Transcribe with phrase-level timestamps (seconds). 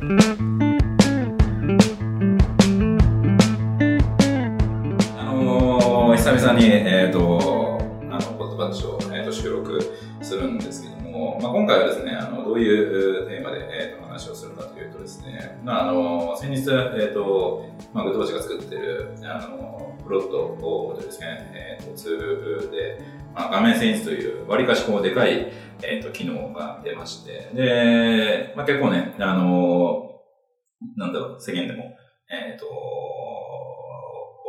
[0.00, 0.04] あ
[5.24, 7.78] のー、久々に、えっ、と、
[8.10, 9.78] あの、ポッドバッチを、えー、と収録
[10.22, 12.99] するんですけども、まあ、今回はですね、あの、どういう、
[14.20, 16.70] 話をするかというとですね、まあ、あの、先日、
[17.00, 17.64] えっ、と、
[17.94, 23.02] まあ、グッドバッチが作ってる、あの、プロットをですね、えっ、と、ツールで、
[23.34, 25.50] まあ、画面遷移という、わりかしこう、でかい、
[25.82, 30.10] えっ、と、機能が出まして、で、まあ、結構ね、あの、
[30.96, 31.96] なんだろう、世間でも、
[32.30, 32.72] えっ、と、こ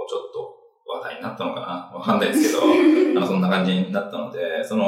[0.05, 2.63] うちょっと話題になったのかなわかんないですけど、
[3.17, 4.85] あのそんな感じになったので、その、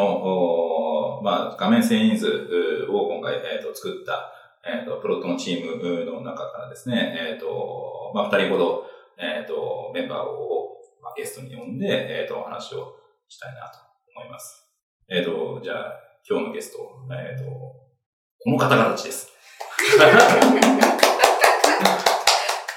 [1.18, 4.32] おまあ、画面遷移図を今回、えっ、と、作った、
[4.66, 8.86] えっ、と、プロットのチームの中からですね、えっ、と、まあ、二人ほど、
[9.18, 11.88] えっ、と、メンバーを、まあ、ゲストに呼んで、
[12.22, 12.96] えっ、と、お話を
[13.28, 13.80] したいなと
[14.16, 14.66] 思います。
[15.10, 16.80] えっ、と、じゃあ、今日のゲスト、
[17.12, 19.34] えっ、と、この方々です。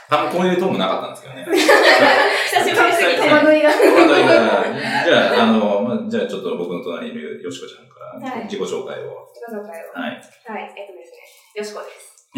[0.09, 1.45] 多分こういうトーンもなかったんですけどね。
[1.45, 3.17] 久しぶりすぎて。
[3.17, 3.71] 戸惑いが。
[3.71, 4.35] 戸惑いが
[5.05, 9.27] じゃあ、あの、まあ、じゃあちょっと僕の隣にいるよしこちゃんからはい自己紹介を。
[9.35, 9.93] 自己紹介を。
[9.95, 10.23] はい。
[10.47, 11.19] はい、えっとですね、
[11.57, 12.29] よしこです。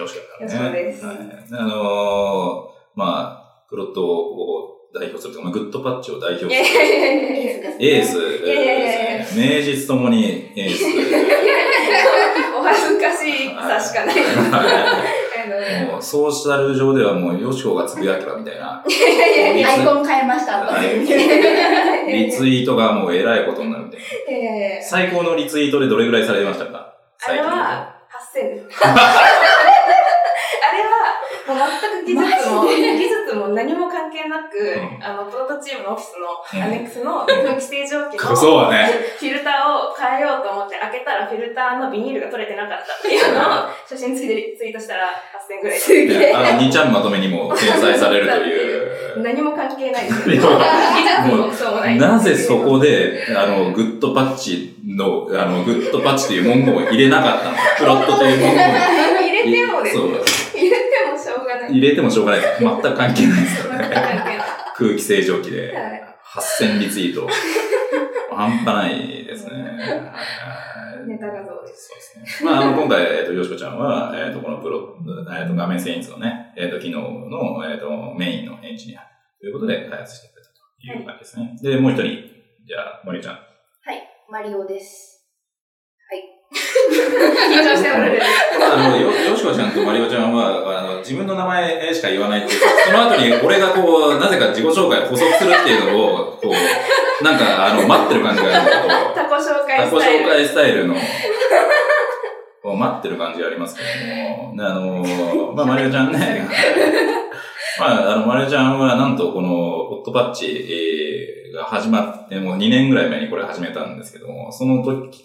[0.00, 1.16] よしこからよしこですはい。
[1.52, 6.54] あのーまあ、プロットを代表するとか、まあ、グッドパッチを代表する。
[7.78, 9.48] エースいやいやいやいやですね。
[9.48, 10.84] 名実ともにエース。
[12.58, 14.16] お恥ずかしさしかない。
[15.86, 18.82] もうソーシャル上ではもう、よしこがつぶやけばみたいな。
[18.82, 20.68] アイコン変えました。
[22.08, 24.82] リツイートがもうえらいことになるみたいな。
[24.82, 26.85] 最高のリツイートでどれぐらいされましたか？
[27.26, 28.84] あれは、8000です。
[28.84, 28.94] あ
[30.72, 30.94] れは、
[31.46, 35.04] もう全く技術も、技術も何も関係なく、うん。
[35.04, 36.62] あの、プロトチームのオフィスのうん。
[36.62, 38.90] アネックスの空気清浄機の、そうだね。
[39.18, 45.78] フィルターを変えようと思って開けたらフィルターのビニールが取れてなかったっていうのを写真ついでツイートしたら8000ぐらい。
[45.78, 48.75] すねあの、2ちゃんまとめにも掲載されるという。
[49.22, 50.58] 何も関係ないですよ。
[51.98, 57.56] なぜそこで、あの、グッドパッチの、あの、グッドパッチという文言を入れなかったの？
[57.78, 58.72] プロットという文言を。
[59.26, 60.06] 入れてもですそう。
[60.54, 61.70] 入れてもしょうがない。
[61.70, 62.40] 入れてもしょうがない。
[62.58, 63.90] 全く関係ないですよね。
[64.76, 66.02] 空気清浄機ではい
[66.36, 67.26] 8000リツイート。
[68.36, 69.52] 半端ないですね。
[71.08, 71.88] ネタ画像です。
[71.88, 72.50] そうですね。
[72.50, 74.96] まあ、あの、今回、えっ、と、よしこちゃんは、えっ、と、このプロ、
[75.34, 79.00] えっ、と、画面遷移図のね、えっ、と、機能の、えっ、と、メインのエンジニア
[79.40, 81.56] ということで開発してくれたという感じですね。
[81.62, 82.04] で、もう一人、
[82.66, 83.34] じゃあ、森ちゃん。
[83.34, 83.40] は
[83.92, 85.15] い、マリオです。
[86.56, 88.22] 緊張しておられる。
[88.60, 98.70] あの、よ、よしこちゃんとマリオちゃんは、あの、自分の名前しか言わないっていうか、その後に俺がこう、なぜか自己紹介を補足するっていうのを、こう、なんか、あの、待ってる感じがある
[99.14, 100.24] タコ紹介スタイル。
[100.24, 100.94] 紹介スタイルの、
[102.76, 106.48] 待ってる感じがありますけども、ねあの、まあ、マリオちゃんね、
[107.78, 115.24] まあ、あの、マリオちゃんは、なんと、この、ホットパッチ、えーが始まって、もう2年ぐらい前にこれ始めたんですけども、その時、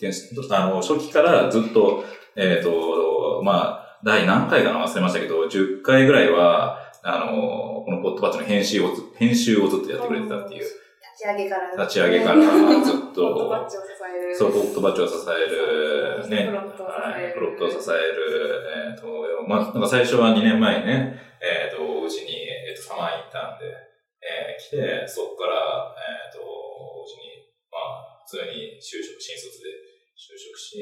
[0.49, 2.03] あの、初期からずっと、
[2.35, 10.73] えっ、と、まあ、第何回かな忘れましたけど、10回ぐらいは、あの、このポットパッチの編集をず、編集をずっとやってくれてたっていう、立
[11.17, 11.83] ち上げから。
[11.83, 12.39] 立ち上げから
[12.83, 14.35] ずっ ポットバッと、チを支える。
[14.35, 17.23] そう、ポットバッチを支える、ね、プロットを支える。
[17.23, 23.90] はい、プロットを支える、えっ、と、まあ、なんか最初は2年前にね、えっ、と、うちに、えっ、と、サマーインターンで、
[24.21, 27.41] えー来て、そこから、えっ、と、うちに、
[27.73, 29.69] まあ、普通に就職、新卒で
[30.13, 30.77] 就職し、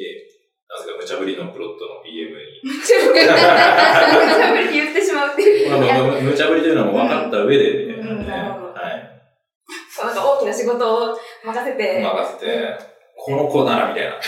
[0.67, 5.69] なぜか無茶ぶりのプロットの PM に、無茶ぶり言ってしまうっていう。
[5.71, 9.19] まあ、まあ無茶ぶりというのはもう分かった上で、みたいなうんなるほね、どはい。
[10.05, 14.13] なんか大きな仕事を任せて、任せて、この子ならみたいな。
[14.15, 14.19] こ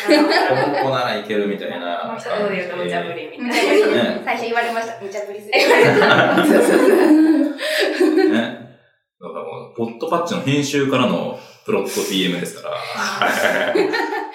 [0.69, 2.17] の子ならいけるみたいもうな。
[2.17, 3.88] 一言で言うと無茶ぶりみたいな。
[4.03, 4.21] ね。
[4.25, 5.01] 最初言われました。
[5.01, 5.53] 無茶ぶりする。
[5.61, 7.31] そうそうそう。
[9.21, 9.27] ね。
[9.27, 12.77] だからもう、ポットパッチの編集からのプロット PM ですから、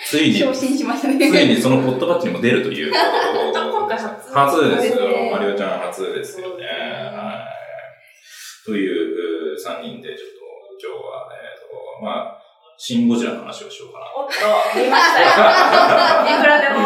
[0.06, 1.54] ついに、昇進しましたついね。
[1.54, 2.92] にそのポットパッチにも出るという。
[2.92, 5.30] 今回初初ですよ。
[5.32, 6.64] マリオちゃん初ですよね。
[6.64, 8.64] はい。
[8.64, 12.42] というう3人で、ちょっと今日は、えっ、と、まあ、
[12.78, 16.38] シン・ゴジラの話をしようかなおっと、見ましたよ。
[16.38, 16.74] いくらでも。
[16.76, 16.82] と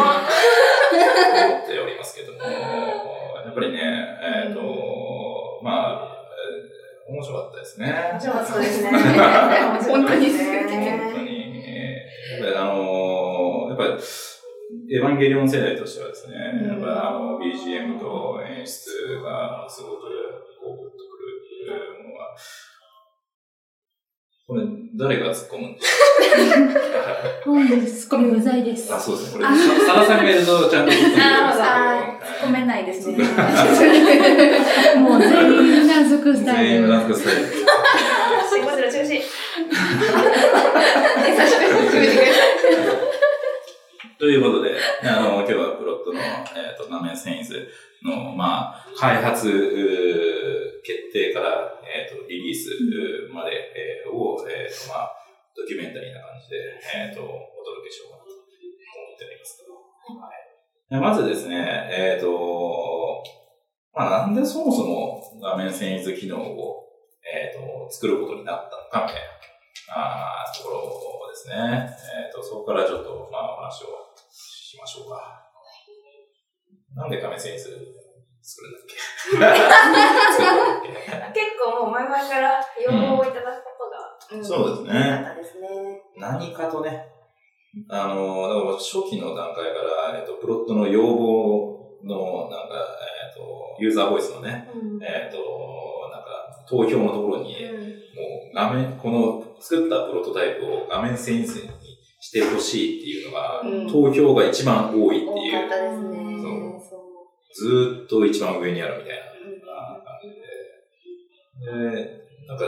[1.47, 3.79] 思っておりますけども、やっぱりね、
[4.47, 4.70] えっ、と、
[7.11, 8.09] 面白かったですね。
[8.13, 8.89] 面白かったですね。
[8.91, 13.91] 本当にすごい本当に、えーやっぱりあのーやっぱり、
[14.95, 16.35] エヴァンゲリオン世代としてはですね、
[16.67, 20.01] やっぱあの、BGM と演出がすごく、
[20.63, 21.17] こう、グッとく
[21.67, 22.35] るものが、
[24.51, 24.63] これ、
[24.95, 25.87] 誰が突っ込むんです
[27.45, 28.01] 本 です。
[28.01, 28.89] ツッコミうざいです。
[28.89, 29.45] かあ、そうですね。
[29.45, 33.23] これ、ささらさんがいるとちゃんと突っ込突っ込めないですね。
[34.99, 36.69] もう全員うなずくスタイル。
[36.69, 37.47] 全員うなずくスタイル。
[37.47, 39.21] シンゴジラ中止。
[44.19, 46.23] ということで、あの、今日はプロットの、え
[46.73, 47.53] っ、と、画面センス
[48.03, 49.47] の、まあ、開発、
[50.83, 54.01] 決定から、えっ、と、リリースまで、えー
[54.87, 55.11] まあ、
[55.55, 56.55] ドキュメンタリーな感じで、
[56.95, 57.37] えっ、と、お届
[57.87, 58.45] けしようかなと思っ
[59.17, 59.73] ておりますけど。
[60.19, 60.33] はい、
[61.01, 63.21] まずですね、えっ、と、
[63.93, 66.87] まあ、なんでそもそも画面遷出機能を、
[67.23, 67.59] えっ、と、
[67.91, 69.27] 作ることになったのか、みたいな、
[69.93, 71.53] あーところですね。
[72.25, 73.87] えっ、と、そこからちょっと、まあ、お話を
[74.31, 75.37] しましょうか。
[76.95, 77.83] なんで画面遷出作るん
[78.73, 78.95] だっけ？
[81.39, 83.70] 結構もう前々から要望をいただく
[84.41, 85.25] そうですね。
[85.43, 86.01] すね。
[86.17, 87.05] 何かとね、
[87.89, 92.75] あの、だから初期の段階から、えっと、プロットの要望の、なんか、
[93.27, 95.03] えっと、ユーザーボイスのね、うん。
[95.03, 95.37] えっと、
[96.11, 101.69] なんか、投票のところに、もう画面、この作ったプロトタイプを画面センスに
[102.19, 103.87] してほしいっていうのが、うん。
[103.87, 106.17] 投票が一番多いっていう、ったですね。
[106.41, 106.89] そう。
[106.89, 107.01] そう。
[107.53, 110.41] ずーっと一番上にあるみたいなうん感じで。
[111.65, 112.65] で、なんか、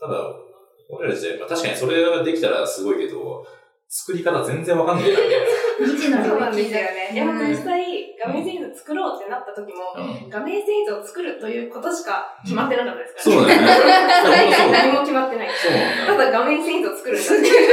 [0.00, 0.34] ただ、
[0.92, 3.44] 俺らまあ、確かにそれができたらすごいけど、
[3.88, 5.26] 作り方全然わかんないな、みたい
[5.84, 7.10] 未知の領域ですよね。
[7.12, 10.00] いや、実際、画面センス作ろうってなった時も、な。
[10.00, 10.30] うん。
[10.30, 13.66] 画面センスを作るということしか決まってなかったですからそうだよね。
[14.24, 15.48] 大体何も決まってない。
[15.48, 15.72] そう
[16.06, 16.30] ただ。
[16.30, 17.68] だ画面センスを作るんだっていう。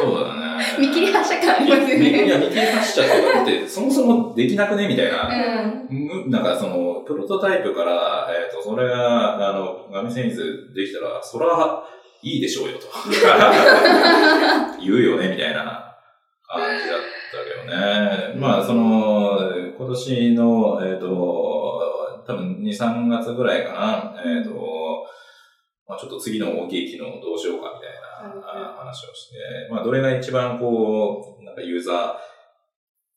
[0.00, 0.44] そうだね。
[0.78, 2.28] 見切り発車感ありますよいね。
[2.28, 5.28] や、見切り発車って、だって、そもそもできなくねみたいな。
[5.28, 5.88] うん。
[5.88, 11.84] むなんかその、プロトタイプから、えっ、と、それが、あの、画面センスできたら、そら、
[12.24, 12.86] いいでしょうよと。
[14.80, 15.94] 言うよね、みたいな
[16.42, 16.98] 感じだっ
[17.30, 18.34] たけどね。
[18.36, 19.38] まあ、その、
[19.76, 24.50] 今年の、えっ、と、多分2、3月ぐらいかな、えっ、と、
[25.86, 29.36] まあ、ちょっと次の大きい機能をどうしようかみたいなあ話をして、
[29.70, 32.14] まあ、どれが一番こう、なんかユーザー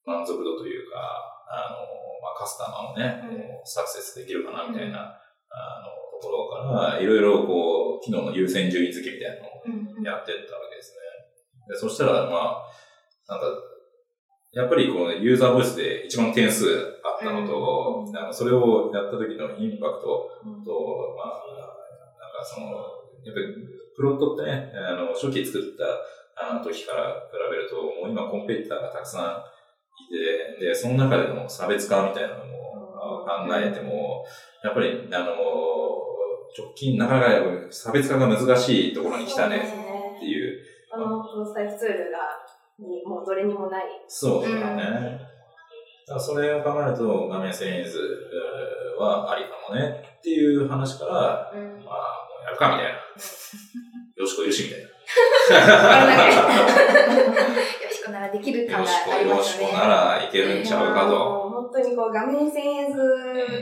[0.06, 0.98] 満足度というか、
[1.50, 1.78] あの、
[2.22, 3.66] まあ、カスタマーをね、うん。
[3.66, 5.18] サクセスできるかなみたいな、
[5.50, 5.87] あの、
[6.22, 9.48] ところから、いろいろこう、機能の優先順位付けみたいなの
[10.02, 11.74] をやってったわけですね。
[11.74, 12.68] でそしたら、まあ、
[13.28, 13.48] なんか、
[14.54, 16.66] やっぱりこのユーザーボイスで一番点数
[17.04, 20.32] あったのと、なんかそれをやった時のインパクト
[20.66, 21.44] と、まあ、
[22.18, 22.68] なんかその、
[23.26, 23.54] やっぱり
[23.96, 25.84] プロットってね、あの、初期作った
[26.40, 32.94] あの時から比べると、もう今コンペティターがたくさんいて、で、その中での差別化みたいなのも
[33.26, 34.24] あ考えても、
[34.64, 35.34] やっぱり、あの、
[36.56, 37.30] 直近なかなか
[37.70, 39.58] 差別化が難しいところに来たね
[40.18, 40.62] っていう、
[40.92, 42.18] あの、プロトタイプツールが、
[42.80, 43.84] にもうどれにもない。
[44.08, 45.20] そうだよね。
[46.08, 47.98] だからそれを考えると、画面センス
[48.98, 52.92] はありかもねっていう話から、うんまあ、もうやるかみたいな。
[54.16, 54.88] よしこよしみたいな。
[57.84, 59.12] よしこならできる感がよしこ。
[59.12, 61.50] よしこならいけるんちゃうかと。
[61.50, 62.98] 本当にこう画面センス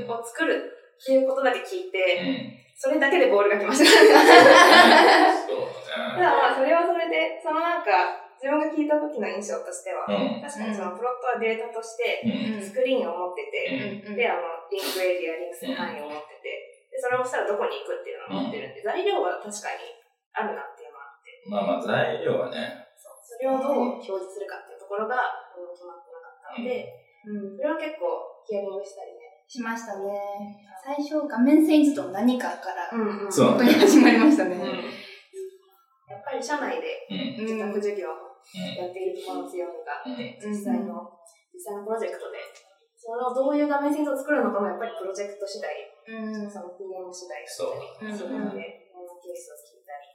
[0.07, 0.71] を作る
[1.01, 1.91] っていうことだけ聞いうん。
[1.91, 3.87] て、それだけでボールが来ました。
[3.87, 4.19] そうた
[6.19, 10.43] だだまあ、それはそれで、そのなんか、自分が聞いた時の印象としては、ね。
[10.43, 12.59] 確かにそのプロットはデータとして、うん。
[12.59, 12.61] うん。
[12.61, 19.95] スクリーンを持ってて、うんで、あの、リンクエリア、リンクスの範囲を持ってて、で、それを押したらどこに行くっていうのを持ってるんで、材料は確かに
[20.35, 25.15] あるなっていうのはあって、まあまあ、材料はね、そうそれをどう表示するかっていうところが、
[25.55, 26.91] うん決まってなかったので、
[27.23, 29.14] うんそれは結構ヒアリングしたりね。
[29.47, 30.57] しましたね。
[30.83, 34.57] 最初、画面遷移図と何かから、うんうんそう本当に始まりましたね。
[34.57, 37.45] やっぱり社内でうん。
[37.45, 38.85] 受託事業をうん。
[38.85, 41.09] やっているところの強みがあって、うん実際の、
[41.53, 42.37] 実際のプロジェクトで、
[42.97, 45.73] そのどういう画面センスを作るのかもやっぱりプロジェクト次第、
[46.05, 50.05] うんその PM 次第だそうったりするうんので、いろんなケースを聞いたり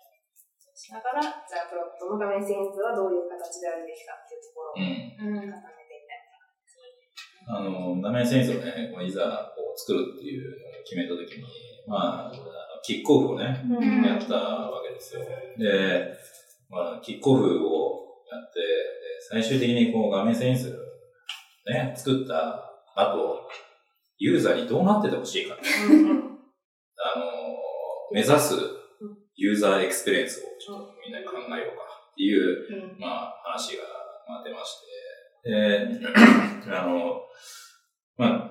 [0.75, 5.80] しながら、じゃあプロットの画面センスはどういう形であるべきかっていうところをうん。
[7.53, 11.45] あの、画面センスをね、いざこう作るっていうのを決めたときに、
[11.87, 12.33] まあ、
[12.83, 14.03] キックオフをね、うん。
[14.03, 15.23] やったわけですよ。
[15.59, 16.15] で、
[16.69, 17.91] まあ、キックオフを
[18.31, 20.75] やって、で最終的にこう画面遷移図
[21.67, 23.49] ね、作った後、
[24.19, 25.57] ユーザーにどうなっててほしいか。
[25.57, 27.25] あの、
[28.13, 28.55] 目指す
[29.37, 33.01] ユーザーエクスペリエンスをちょっとみんなで考えようかっていう、うん。
[33.01, 33.85] まあ、話が
[34.29, 34.87] まあ出まして、
[35.45, 35.89] で、
[36.71, 37.23] あの、
[38.17, 38.51] まあ、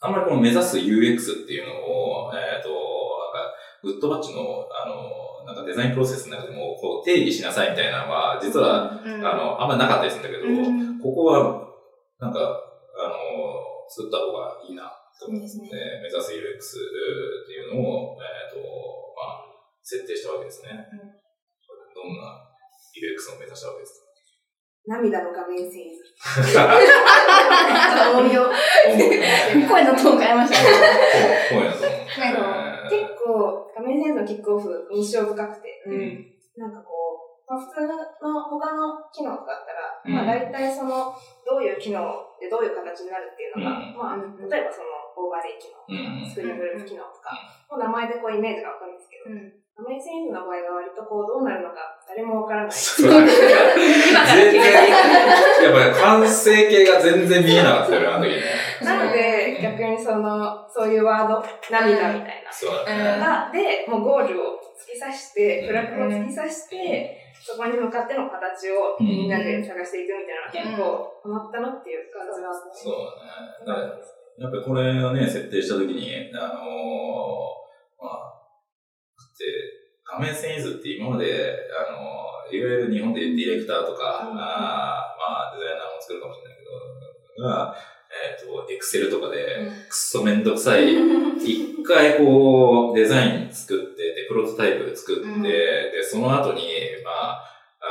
[0.00, 9.26] あんまりこの目指す UX っていうのを、えっ、と、なんか、グッドバッチの、あの、なんかデザインプロセスの中でも、こう、定義しなさいみたいなのは、実は、うん。
[9.26, 11.00] あの、あんまりなかったりするんだけど、うん。
[11.00, 11.68] ここは、
[12.20, 13.16] なんか、あの、
[13.88, 18.60] 作った方がいいなと思って、そうです目指す UX っていうのを、えっ、と、
[19.16, 19.48] まあ、
[19.82, 20.68] 設定したわけですね。
[20.92, 21.24] うん。
[21.94, 22.44] どんな
[22.92, 24.03] UX を目指したわけですか？
[24.86, 25.96] 涙の画面遷移。
[25.96, 26.68] ちょっ
[28.12, 28.52] と重みを。
[29.68, 30.18] 声のトーン。
[30.20, 30.60] 変えました
[32.90, 36.28] 結構、画面遷移のキックオフ印象深くて、うん。
[36.60, 36.92] なんかこ
[37.48, 37.96] う、まあ、普通の
[38.44, 42.04] 他の機能とかだったら、うんまあ大体その、どういう機能
[42.40, 43.96] でどういう形になるっていうのが、うん。
[43.96, 46.28] まあ、うん例えばその、オーバーレイ機能とか、うん。
[46.28, 47.32] スクリーングループ機能とか、
[47.72, 49.32] もう名前でこうイメージがわかるんですけど、
[49.80, 52.70] 画面遷移の場合は割とこうどうなるのか誰もわからない。
[52.72, 53.28] 全然、
[55.62, 58.42] やっぱり完成形が全然見えなかったよね、あの時ね。
[58.82, 62.52] なので、逆にその、そういうワード、涙みたいな。
[62.52, 63.20] そうだね。
[63.20, 73.66] が、で、もうゴールを突き刺して、フラッグを突き刺して、そこに向かっての形をうんみんなで探していくみたいなのが結構ハマったなっていう感じがそうだね。
[73.66, 76.48] だからやっぱりこれをね、設定したときに、あのー
[78.00, 79.44] まあ、って、
[80.14, 81.26] 画面遷移図って今まで、
[81.88, 84.38] あのーいわゆる日本でディレクターとか、うん。
[84.38, 87.74] あーまあ、デザイナーも作るかもしれないけど、が、
[88.12, 90.94] えっ、と、エクセルとかで、くっそめんどくさい、
[91.42, 95.42] 一回こう、デザイン作って、で、プロトタイプ作って、うん。
[95.42, 96.62] で、その後に、
[97.02, 97.44] まあ、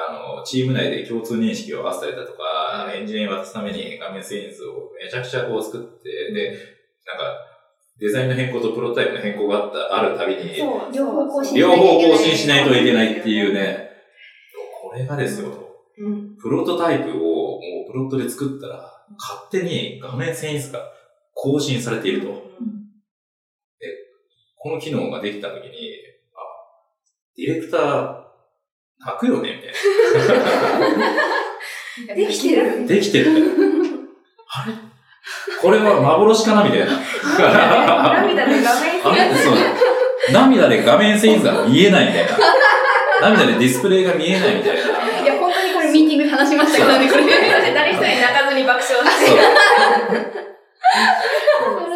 [0.09, 3.01] あの、チーム内で共通認識を合わせたりだとか、うん。
[3.01, 6.57] エンジニアに渡すために画面遷移図をめちゃくちゃこう作って、で、
[7.05, 7.52] なんか、
[7.99, 11.43] デザインの変更とプロトタイプの変更があった、あるたびに、両方更
[12.17, 13.89] 新しないといけないっていうね、
[14.81, 15.49] これがですよ、
[15.99, 16.35] うん。
[16.37, 20.81] プロトタイプをもうプロットで作ったら、勝手に画面遷移図が
[21.33, 22.43] 更新されていると。
[24.57, 25.69] この機能ができたときに、
[26.33, 26.39] あ、
[27.35, 28.23] ディレクター、
[29.05, 30.37] 泣くよねみたい
[32.07, 32.15] な。
[32.15, 32.87] できてる。
[32.87, 33.31] できてる。
[34.47, 34.92] あれ
[35.61, 36.87] これは幻かなみたいな。
[38.21, 39.53] 涙で画面あれそう
[40.31, 42.31] 涙で画面遷移図が見えないみたいな。
[43.29, 44.81] 涙でディスプレイが見えないみたいな。
[45.21, 47.23] いや、本当にこれミーティングで話しましたからね、これ。
[47.73, 49.31] 誰一人泣かずに爆笑して。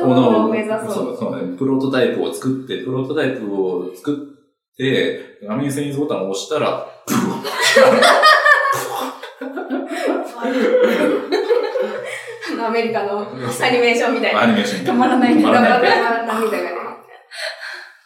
[0.01, 0.49] この
[0.89, 1.17] そう。
[1.19, 1.41] そうね。
[1.57, 4.15] プロトタイプを作って、プロトタイプを作っ
[4.77, 6.87] て、画面遷移図ボタンを押したら、あ
[12.57, 14.41] のアメリカのアニメーションみたいな。
[14.41, 15.81] アニメーションみたい止まらない止まらない。
[15.81, 16.75] 涙が出る。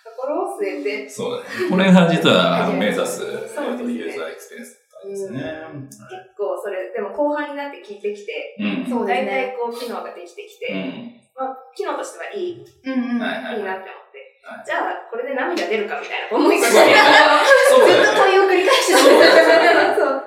[0.03, 1.70] ところを据えて、そうだね。
[1.70, 5.41] これが実はあの目指す、そうですねユーザーエクスペリエンスですね。
[5.41, 8.89] 結構それ、でも後半になって効いてきて、うん。
[8.89, 9.55] そう大ね。
[9.58, 11.17] 体こう機能ができてきて、うん。
[11.34, 13.22] まあ、機能としてはいい、いいうんうん。
[13.22, 13.63] はいはい。
[13.63, 14.65] なって思ってはい。
[14.65, 16.81] じゃあ、これで涙出るかみたいな思いがずっ。
[16.81, 20.22] と問いを繰り返してそう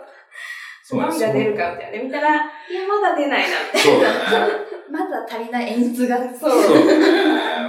[0.82, 1.98] そう涙出るかみたいな。
[1.98, 4.09] で、見たら、いや、まだ出ないな、みたいそうだ
[4.47, 4.52] ね。
[4.90, 6.18] まだ足りない演出が。
[6.18, 6.33] な。
[6.35, 6.87] そそうう。
[6.87, 7.64] だね。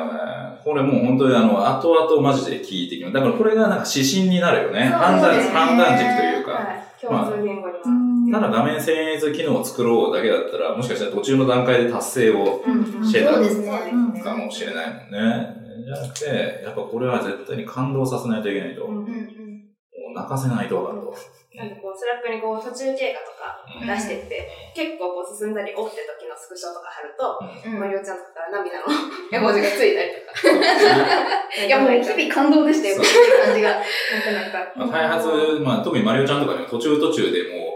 [0.63, 3.13] これもう本当にあの、後々マジで聞いてきます。
[3.13, 4.87] だからこれがなんか指針になるよね。
[4.91, 6.51] そう判断、判断軸というか。
[6.53, 6.85] はい。
[6.99, 15.47] 共通言語にうんただ画面遷移図機能を作ろうだけだったら、もしかしたら途中の段階で達成をうんしてたかもしれないもんね。
[15.85, 18.87] じゃなくて、やっぱこれは絶対に感動させないといけないと。
[18.87, 20.13] もううんうんうん。
[20.15, 21.13] 泣かせないとわかると。
[21.55, 28.91] なんでこう、 Slack にこう、途中経過とかうん出してって、結構こう、進んだり、折って時のスクショとか貼ると、うんマリオちゃんとか涙の
[29.31, 31.65] 絵文字がついたりとか。
[31.65, 33.69] いや、もう日々感動でしたよ、そうっていう感じが。
[33.71, 33.83] なん
[34.21, 35.27] かなんか、まあ、開発、
[35.63, 37.75] まあ、特にマリオちゃんとかね、途中途中でもう、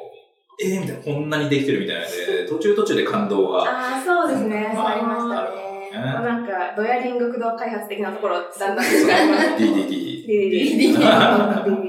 [0.62, 3.64] えーみたいな、こんなにできてるみたいなので、途中途中で感動が。
[3.64, 4.72] ああ、そうですね。
[4.76, 5.70] まあありましたね。
[5.92, 9.48] ねなんか、ドヤリング駆動開発的なところ、だんだん使います。
[9.56, 10.28] DDD。
[10.28, 11.00] DDD。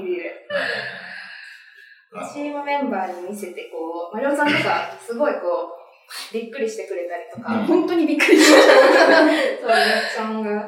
[2.11, 9.15] チームメンバーに見せて、こう、マリオさんとか、 すごいこう、びっくりしてくれたりとか、うん本当にびっくりしました。
[9.15, 10.67] そう、リアクションが、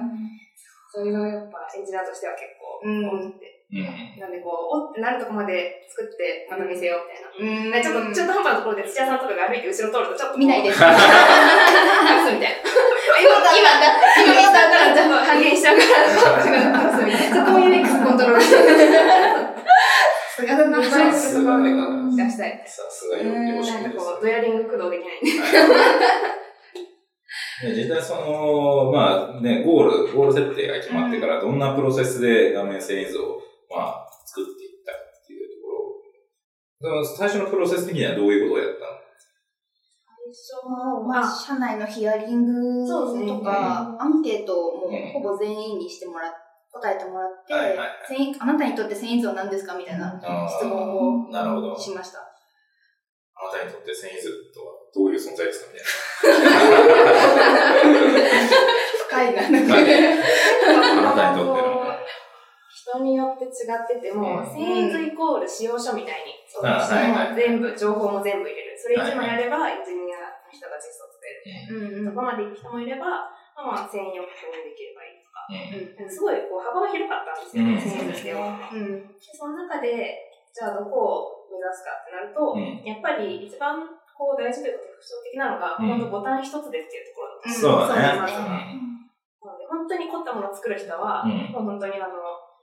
[0.87, 3.59] それがやっぱエンジニアとしては結構、うん思って。
[3.73, 4.21] うん。
[4.21, 7.67] なんでこう、おってなるとこまで作って、また見せようみたいな。
[7.67, 10.79] うんでちょっと、中途半端なところで土屋さんとかが歩いて後ろ通るとちょっと見ないです。
[10.79, 12.63] 隠すみたいな。
[13.19, 17.35] 今、今だ、今見たからちょっと半減しちゃうから、隠すみたいな。
[17.35, 18.55] そこも UX コントロールして
[20.35, 20.77] さすがだな。
[21.43, 22.63] 見栄えするところでこう出したい。
[22.65, 23.23] さすがよ、
[23.55, 25.31] よしなんかですこう、ドヤリング駆動できないんで。
[27.63, 37.05] で実際その、まあね、ゴール、ゴール設定が決まってから、どんなプロセスで画面遷移図を、まあ、作っていったかっていうところ。
[37.05, 39.03] その最初のプロセス的にはどういうことをやったの
[41.03, 46.33] まあ、社内のヒアリングとか、アンケートをほぼ全員にしてもらっ
[46.73, 47.89] 答えてもらって、はいはいはい、
[48.39, 52.19] あなたにとって繊維図は何ですかみたいな質問をしました。
[52.19, 56.53] あなたにとって繊維図とはどういう存在ですかみたいな。
[59.05, 60.17] 深いな、なんか、ね。
[60.65, 61.83] あなたにとっての。
[62.73, 68.77] 人によって違ってても、繊維図イコール使用書みたいに、そのも全部、情報も全部入れる。
[68.77, 70.03] それ一枚やれば、エンジニ
[70.53, 71.17] 人が実装す
[71.73, 72.05] る。
[72.05, 73.25] そこまで行く人もいれば、
[73.57, 75.22] まあ、繊維を確認できればいい。
[76.07, 77.79] すごいこう幅が広かったんですよ、うん。
[77.79, 78.69] 繊維としては。
[78.71, 79.07] うん。
[79.07, 82.81] でその中で、じゃあどこを目指すかってなると、うん。
[82.85, 83.83] やっぱり一番
[84.13, 85.87] こう大事というか特徴的なのが、うん。
[85.87, 88.83] 本当ボタン一つでっていうところなんですそうだね。
[89.43, 91.51] なので本当に凝ったものを作る人は、うん。
[91.51, 92.21] もう本当にあの、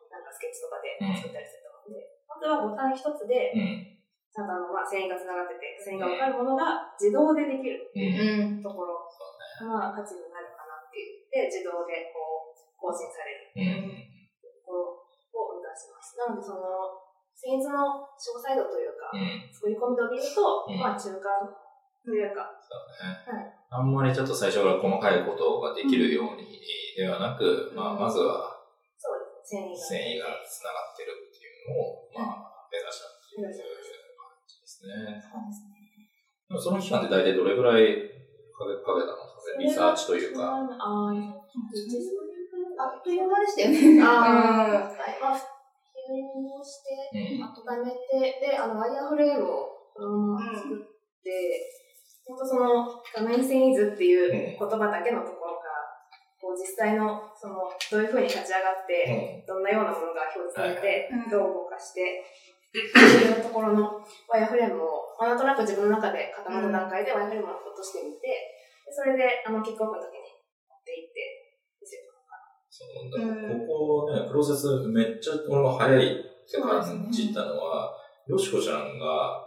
[0.09, 4.01] なんかスケッチとかで作ったりすると思うんで、本当はボタン一つで、うん。
[4.31, 8.63] ちゃんとあの、まあ、繊維が繋がってて、繊維が分かるものが自動でできるうんうん。
[8.63, 9.03] ところ
[9.67, 11.27] が価値になるかなっていう。
[11.35, 12.30] で、自動でこう、
[12.81, 14.01] 更新されるうん
[14.41, 15.05] ところ
[15.53, 16.17] を目指します。
[16.17, 16.97] なので、その、
[17.37, 21.45] 繊維図の詳細度というか、うん作り込み度で言うと、うんまあ中間
[22.01, 23.53] というか、そうね。
[23.69, 26.49] あんまりちょっと最初から細かいことができるように
[26.97, 28.57] ではなく、まあ、まずは
[28.97, 29.77] そう繊維が。
[29.77, 33.53] 繊維が繋がってるっていうのを、まあ、目指したっていう感
[34.49, 35.21] じですね。
[35.23, 35.77] そうですね。
[36.49, 38.11] でもその期間って大体どれぐらい
[38.51, 39.31] かけかけたの？
[39.59, 40.51] リサーチというか。
[40.51, 41.15] ああ、
[42.81, 44.03] あっという間でしたよね。
[44.03, 47.41] あーはい、まあ、フィルムをして、うん。
[47.41, 51.31] まとめて、で、あの、ワイヤーフレームを、うん、作って、
[52.25, 55.85] 本当その、画面遷移図っていう言葉だけのところから、
[56.41, 62.25] こう、実際の、その、どういうふうに立ち上がって、どんなようなものが表示されて、うんどう動かして、
[62.71, 63.99] っていうところの
[64.31, 68.31] ワイヤーフレームを、まあ、なんとなく自分の中で固まった段階でワイヤーフレームを落としてみて、
[68.87, 70.23] でそれで、あの、キックオフの時に
[70.71, 71.51] 持っていって、
[71.83, 72.11] 見せる
[72.81, 73.21] そうだ
[73.69, 76.09] ここね、プロセスめっちゃ俺も早いっ
[76.49, 77.93] て感じたのは、
[78.27, 79.45] よしこちゃんが、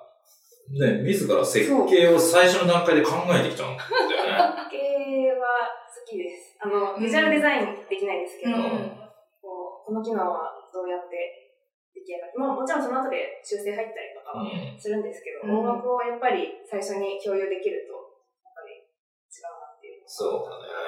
[0.69, 4.69] ね、自ら設計を最初の段階で考えてきたんだよね。
[4.69, 6.55] 系は好きです。
[6.61, 8.99] あの、ビジュアルデザインできないんですけど、うん
[9.41, 11.51] こうこの機能はどうやって
[11.93, 17.97] 出来上がって、まあもちろんその後で修正入ったりとかはうんするんですけど、うん音楽をやっぱり最初に共有できると、
[18.45, 20.03] やっぱり違うなっていう。
[20.05, 20.82] そうだね。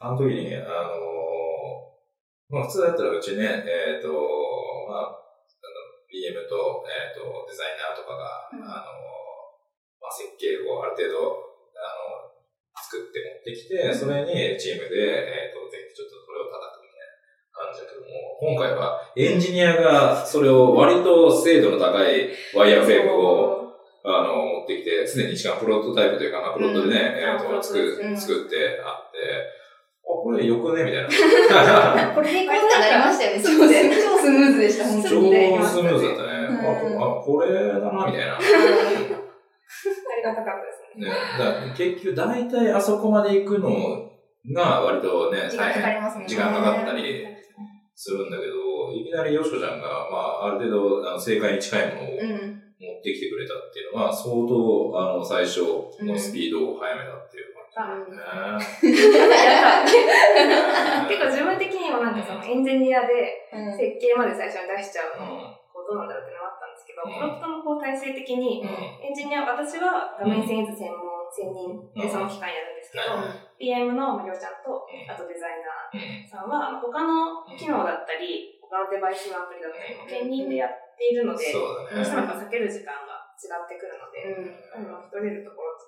[0.00, 0.96] あの時に、あの
[2.48, 4.08] まあ普通だったらうちね、えっ、と、
[4.88, 5.76] まあ、あの
[6.08, 8.64] BM と、えっ、と、デザイナーとかが、うん。
[8.64, 8.96] あの
[10.00, 11.36] まあ設計をある程度、
[11.76, 11.84] あ
[12.16, 12.32] の
[12.80, 17.20] 作って持ってきて、それにチームで、えっ、と、ぜひちょっとそれを叩くみたいな
[17.52, 27.52] 感じだけども、今回はエンジニアがそれを割と精度の高いワイヤーフレームを、あの、持ってきて、すでにしかもプロトタイプというか、まあ、プロットでね、えっ、うん。
[27.52, 29.59] あと、作る、うん作ってあって、あ、
[30.22, 31.08] これよくねみたいな。
[32.14, 33.42] これでいこうってなりましたよね。
[33.42, 33.58] 超ス
[34.02, 35.30] 超スムーズでした、本当超に。
[35.64, 36.28] スムーズだったね。
[36.48, 38.36] うんあ、これだな、みたいな。
[38.36, 41.06] ありがたかったですね。
[41.06, 43.70] ね、だ結局、大体あそこまで行くの
[44.52, 46.24] が割とね、時間かかりますね。
[46.26, 47.24] 時間かかったり
[47.94, 52.60] するんだけど、いきなりよしこちゃんが、まあ、ある程度、あの正解に近いものをうん。
[52.80, 55.60] 持ってきてくれたっていうのは、相当、あの、最初
[56.00, 57.52] のスピードを速めたっていう
[61.06, 63.78] 結構自分的にもなんかそのエンジニアでうん。
[63.78, 65.54] 設計まで最初に出しちゃうの、うん。
[65.70, 67.14] こうどうなんだろうってのがあったんですけど、うん。
[67.14, 69.06] プロットのこう体制的に、うん。
[69.06, 73.14] エンジニア、私は画面遷移図専門、専任でその期間やるんですけど、
[73.58, 84.22] PM のまありょうちゃんと、あとデザイナーさんは、他の機能だったり、他のデバイスのアプリだったりも兼任でやっているので、そうしてもやっぱ避ける時間が違ってくるので、
[84.78, 84.94] うん。
[84.94, 85.79] あの、取れるところ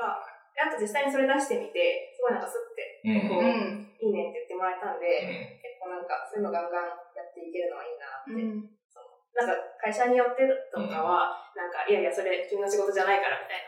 [0.00, 0.24] か、
[0.56, 3.28] であと実際にそれ出してみて、すごいなんかスッて、うん。
[3.28, 3.92] こう、うん。
[4.00, 8.32] いいねって言ってもらえたんで、結構なんかそういうのガンガンやっていけるのはいいなって。
[8.32, 8.80] うん。
[9.30, 10.42] なんか会社によって
[10.74, 13.62] とかは、なんか、いやいや、それ君の仕事じゃないからみたい。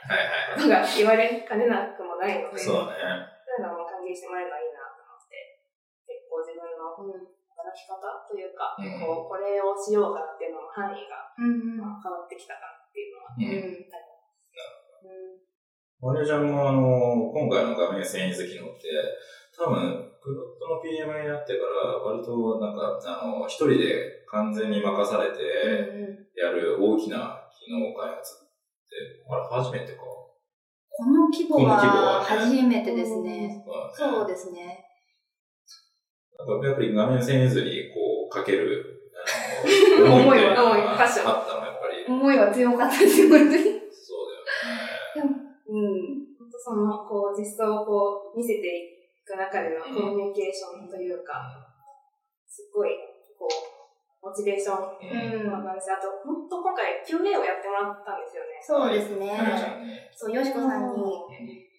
[0.59, 3.31] なことが言われかねなくもないので、そうだね。
[3.47, 5.63] そういうのも歓迎してもらえるのはいいなと思って、
[6.05, 11.79] 結構自分の働き方というか、うんこう、これをしようかなっていうのの範囲が、うん。
[11.79, 13.45] まあ変わってきたかなっていうのは、うん。
[13.47, 14.12] うん。
[16.03, 18.91] マネージャーもあの、今回の画面遷移図機能って、
[19.55, 25.39] 多分、プロットの PM になってから、割となんか、あの、一人で完全に任されて、
[26.35, 28.51] やる大きな機能開発っ
[28.91, 30.03] て、あれ初めてか。
[30.03, 33.65] この規模この規模は初めてですね。
[33.95, 34.85] そうでですね。
[36.37, 39.13] なんかやっぱり画面遷移図にこう、かける、
[39.97, 42.13] あの、 思いは思いったの、やっぱり。
[42.13, 43.53] 思いは強かったですよ、本当に。
[43.53, 45.42] そうだよね。
[45.69, 46.27] うん。
[46.39, 51.51] 本当その、こう、実装をこう、見せていく中でのコミュニケーションというか、
[52.47, 52.91] すごい、
[53.39, 58.59] こう、モチベーションうんもあるし、あと、本当今回 QA をやってもらったんですよね。
[58.61, 60.11] そうですね。
[60.15, 61.03] そう、よしこさんに、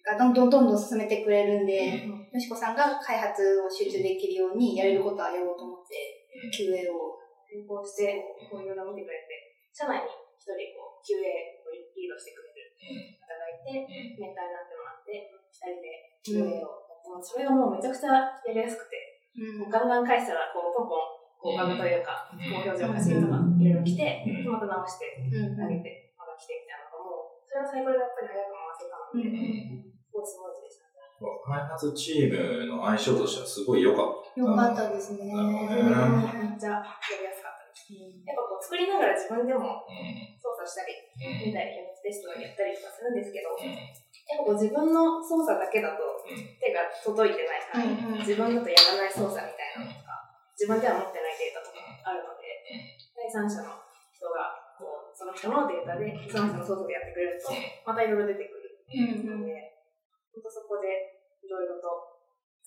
[0.04, 7.24] がどんどんどんどん進めてくれるんで、よしこさんが開発を集中できるようにやれることはやろうと思って、QA を。
[7.54, 8.18] 並行して、
[8.50, 11.22] こういろいろ見てくれて、社内に一人こう QA
[11.62, 12.42] をリードしてく
[12.84, 13.88] れる方がいて、
[14.20, 17.32] メンターになってもらって、二人で QA をやってます。
[17.32, 18.12] それがもうめちゃくちゃ
[18.44, 20.98] やりやすくて、うんガンガン返したら、こう、ポンポン、
[21.42, 29.32] こう、バグというか、こう、表情がしいとか、いろいろ来て、うんまた直して、うん投げて、また来てみたいなのがもう、それはサイクルがやっぱり早く回せたので、
[30.06, 30.84] すごいスムーズでした。
[31.24, 34.40] 開発チームの相性としてはすごい良かった。
[34.40, 35.32] よかったですね。
[35.32, 36.82] うんめっちゃや
[37.20, 37.53] りやすかった。
[37.92, 39.84] やっぱこう、作りながら自分でも
[40.40, 40.96] 操作したり、
[41.44, 47.84] みたいなテストをやったりとかするんですけど、やっぱこう自分の操作だけだと手が届いてないから、
[48.24, 50.24] 自分だとやらない操作みたいなのとか、
[50.56, 52.62] 自分では持ってないデータとかあるので、
[53.12, 53.76] 第三者の
[54.12, 57.52] 人がこうその人のデータで、その人の操作でやってくれると、
[57.84, 58.64] またいろいろ出てくる。
[58.94, 59.74] ので、
[60.30, 62.14] 本当そこでいろいろと。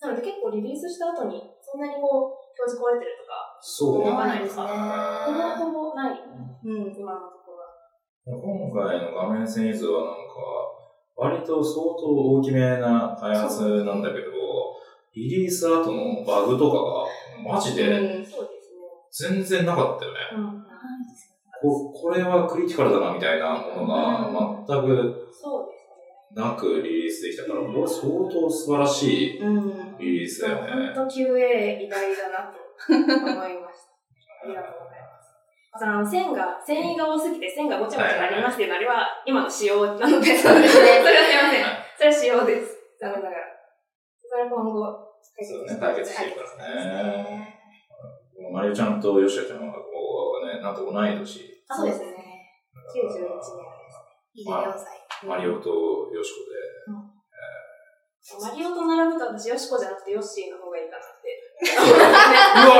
[0.00, 4.04] なので結構リリースした後に、そんなにこう、表示壊れてるとか、そう。
[4.04, 6.20] ないとか、ほぼほぼない、
[6.64, 6.94] うん。
[6.94, 7.52] 今のとこ
[8.26, 8.88] ろは。
[8.88, 10.18] 回の画面遷移図はなんか、
[11.16, 14.30] 割と相当大きめな開発なんだけど、
[15.14, 18.48] リリース後のバグとかが、マジでうんそうで
[19.10, 19.34] すね。
[19.34, 20.18] 全然なかったよね。
[20.36, 20.64] うん。
[21.60, 26.44] ここれはクリティカルだなみたいなものが全くそうですね。
[26.44, 29.98] なくリリースできたから、これ相当素晴らしいうん。
[29.98, 30.92] リリースだよね。
[30.94, 33.94] 本当 QA 偉大だなと思いました。
[34.44, 35.34] ありがとうございます。
[35.72, 41.02] あとあの線が、繊維が多すぎて線がごちゃごちゃなりますっていうのあれは今の仕様なので、そうですね。
[41.02, 41.64] それはすいません。
[41.96, 42.76] それは仕様です。
[43.00, 43.42] 残念ながら。
[44.22, 47.54] それは今後解そうね、決して解決していくからね。
[48.52, 49.82] マリオちゃんとヨシカちゃんは、こ
[50.42, 51.62] うね、なんと同い年。
[51.68, 52.06] あ、そうですね。
[52.90, 53.54] 91年です。
[54.34, 55.26] いい4歳。
[55.26, 55.70] マリオと
[56.14, 56.58] ヨシコで。
[58.50, 61.37] マリオと並ぶと私、ヨシコじゃなくてヨッシーの方がいいかなって。
[61.60, 61.64] う
[62.70, 62.76] わ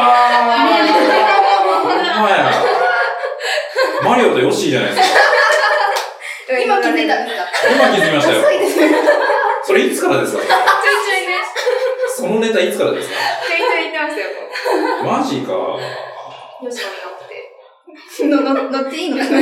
[4.05, 4.05] ー。
[4.05, 5.19] マリオとヨッシーじゃないですか。
[6.65, 7.45] 今気づいたんですか？
[7.69, 8.45] 今気づきましたよ。
[9.65, 10.43] それいつからですか？
[10.43, 11.35] ちょいちょいね。
[12.17, 13.15] そのネタいつからですか？
[13.47, 14.29] ちょいちょい言ってましたよ、
[15.05, 15.43] もマジか。
[15.43, 15.49] に
[16.65, 16.73] 乗っ
[17.29, 17.35] て。
[18.25, 19.33] のの乗っていいの大ジ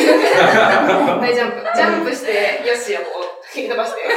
[1.40, 1.56] ャンプ。
[1.76, 2.60] ジャンプして、
[2.96, 4.00] をこう、引き飛ばして。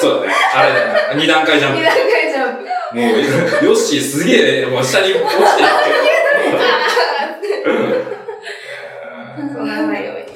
[0.00, 0.34] そうだね。
[0.54, 0.76] あれだ
[1.14, 1.16] ね。
[1.16, 1.84] 二段階ジャン二プ。
[1.84, 2.75] 段階ジャンプ。
[2.96, 3.04] もう、
[3.66, 5.44] ヨッシーすげえ、もう下に落ちてるっ
[7.44, 7.52] て。
[9.52, 10.22] そうならないように。
[10.24, 10.26] い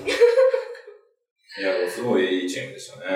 [1.64, 3.07] や、すごいいいチームでしたね。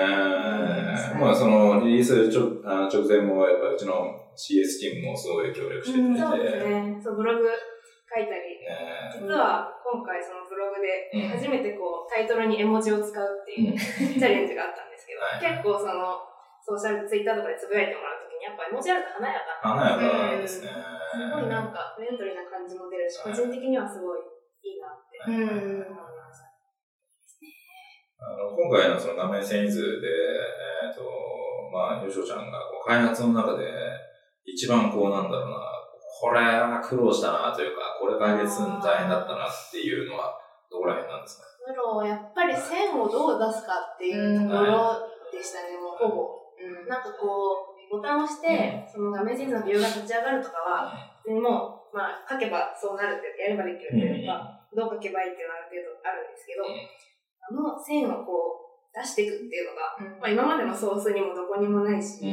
[1.21, 6.97] まあ、その、リリースちょあの直前も、やっぱうちの CS チームもすごい協力してくれて、そうですね。
[7.03, 7.53] そう、ブログ書
[8.17, 8.41] いたり。
[8.65, 16.17] ね実は、今回そのブログでうん、初めてこう、タイトルに絵文字を使うっていうチャレンジがあったんですけどはい、結構その、
[16.65, 19.97] ソーシャル、ツイッターとかでつぶやいてもらうやっぱ絵文字あると華やかな。
[19.97, 20.69] 華やかですね。
[20.69, 24.21] すごいなんか、フレンドリーな感じも出るし、個人的にはすごい
[24.61, 25.89] いいなってうん。
[25.89, 26.45] 思いました。
[28.25, 31.01] あの今回のその画面遷移図で、えっ、と、
[31.73, 33.65] まあ、よしおちゃんがこう開発の中で、
[34.45, 35.57] 一番こうなんだろうな、
[36.21, 40.37] これは苦労したなというか、これ解決するの大変だったなっていうのは、
[40.71, 41.45] どこら辺なんですか？
[41.67, 46.45] プロ、やっぱり線をどう出すかっていうところでしたね、もうほぼ。
[46.87, 50.91] なんかこう、ボタンを押して、その画面遷移のビューが立ち上がるとかは、
[51.23, 62.23] 別にもう、まあ、書けばそうなるってやればできるっていうか、どう書けばいいっていうのはある程度あるんですけど、あの線をこう、出していくっていうのが、まあ、今までのソースにもどこにもないし、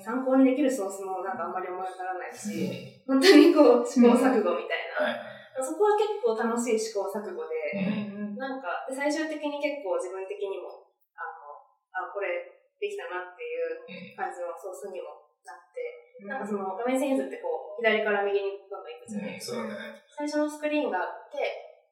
[0.00, 5.06] 参考にできるソースもなんかあんまり思い当たらないし、本当にこう、試行錯誤みたいな。
[5.06, 8.36] はいそこは結構楽しい試行錯誤で、うん。
[8.36, 11.60] なんか、で最終的に結構自分的にも、あの、
[11.92, 12.39] あ、これ
[12.80, 19.64] できたなっていう感じのソースにもなって、なんかその画面遷移図ってこう、左から右にどんどん行くじゃないですか。
[20.08, 21.38] 最初のスクリーンがあって、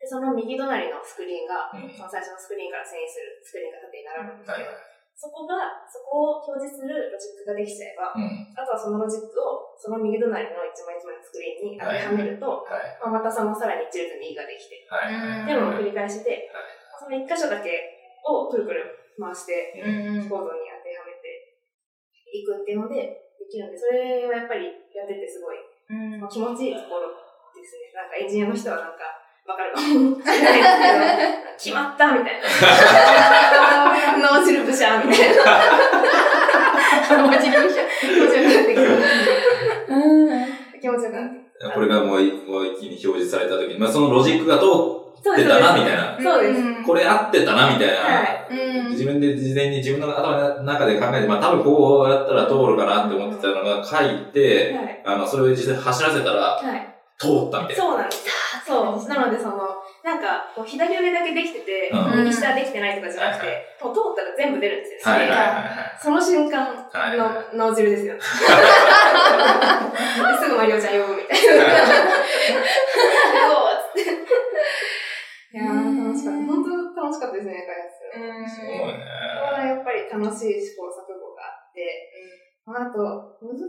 [0.00, 4.70] で、その右隣のスクリーンが、うんその最初のスクリーンから遷移するスクリーンが縦に並ぶんですはいけど、
[5.18, 8.54] そこが、そこを表示するロジックができちゃえば、うん。
[8.54, 12.94] あとはそのロジックを、その右隣の一枚一枚のスクリーンに当てはめると、はい。
[13.02, 15.42] まあ、またそのさらに一列右ができて、はい。
[15.42, 16.46] っていうのを繰り返しで、
[17.02, 20.28] その一箇所だけをくるくる回して、うん。
[20.30, 21.58] コードに当てはめて
[22.32, 25.58] いくっていうのでできるんで、それはやっぱりやっててすごい、
[25.90, 27.10] うんまあ気持ちいいところ
[27.54, 27.92] ですね。
[27.94, 29.04] なんかエンジニアの人はなんか
[29.48, 32.46] わかるかもしれないですけど、決まったみたいな。
[34.38, 35.42] 脳汁ブシャーみたいな。
[37.16, 37.80] 文字量者。
[38.00, 38.82] 気持ちよくなってきた。
[39.94, 40.80] うん。
[40.80, 46.18] 気持ちよくなってきこれがもういもう一気に表示されたときに、まあ、そそのロジックが通ってたな、みたいな。
[46.22, 46.60] そうです。
[46.60, 47.94] んこれ合ってたな、みたいな。
[47.94, 48.37] はいうん。
[48.90, 55.02] 自分で事前に自分の頭の中で考えて、まあ多分こうやったら通るかなって思ってたのが書いて、はい。
[55.04, 56.94] あの、それを実際走らせたらはい。
[57.18, 57.82] 通ったみたいな。
[57.82, 58.32] そうなんですよ。
[58.64, 59.08] そう。
[59.08, 59.58] なので、その、
[60.04, 63.48] なんか、こう左腕だけできてて、うん右下できてないとかじゃなくて、
[63.82, 65.14] もう通ったら全部出るんですよ。
[65.14, 65.38] はいはいはい
[66.00, 68.20] その瞬間はいはいの脳汁ですよね。
[68.20, 68.24] で
[70.38, 71.64] すぐマリオちゃん呼ぶみたいな。
[77.18, 78.46] しかったですね、開発するの。
[78.46, 79.02] すごいね。
[79.42, 82.14] これはやっぱり楽しい試行錯誤があって、
[82.68, 83.66] あと、難し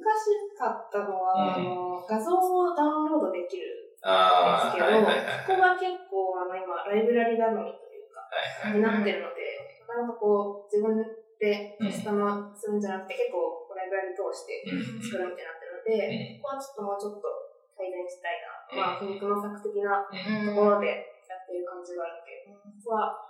[0.60, 5.48] かったのは、あの画像をダウンロードできるんですけど、はいはいはい。
[5.48, 8.28] ここが結構、あの、今、ライブラリ頼みというか、
[8.76, 9.56] になってるので、
[9.88, 11.00] なかなかこう、自分
[11.40, 18.60] でカスタマするんじゃなくて、結構、ライブラリ通してうん作るみたいになってるので、ここはちょっともうちょっと改善したいな。
[18.76, 20.12] まあ、苦肉の策的なと
[20.52, 23.29] ころでやってる感じがあるので、ここは、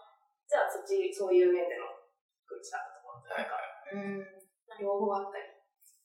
[0.50, 1.86] じゃあそっち、そういう面での
[2.50, 5.46] 工夫したところというか、両方あったり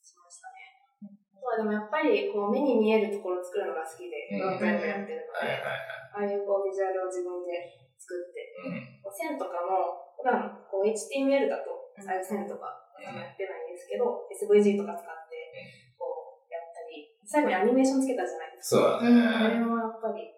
[0.05, 0.85] しましたね。
[1.33, 4.61] あとはでもやっぱり、こう、目に見えるところを作るのが好きで、うん。
[4.61, 9.09] フロントエンドやってるのはいで、はいああいうこう、ビジュアルを自分で作って、うん。
[9.09, 12.69] 線とかも、普段、こう、HTML だと、ああいう線とか、
[13.01, 19.01] やってないんですけど、SVG とか使って、こう、やったり、最後にアニメーションつけたじゃないですか。
[19.01, 19.25] そうだね。
[19.25, 20.29] あれもやっぱり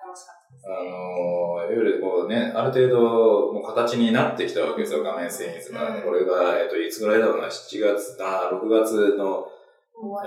[0.00, 0.90] 楽しかったあね。
[0.90, 5.96] のー、いわゆるこうね、ある程度、もう形になってきたわけですよ、画面遷移が。
[5.96, 9.48] うんこれが、えっ、と、いつぐらいだろうな、7月、あ6月の、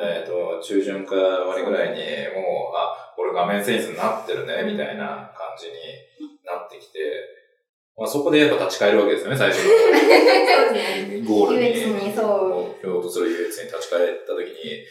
[0.01, 1.97] えっ、と、中旬か終わりぐらいに、
[2.35, 6.99] もう、あ、これ画面遷移になってるね、みたいな感じになってきて、
[7.97, 9.59] まあ、そこでやっぱ立ち返るわけですよね、最初。
[11.23, 11.73] のゴールに。
[11.73, 14.83] UX にそう目標とする UX に立ち返った時に、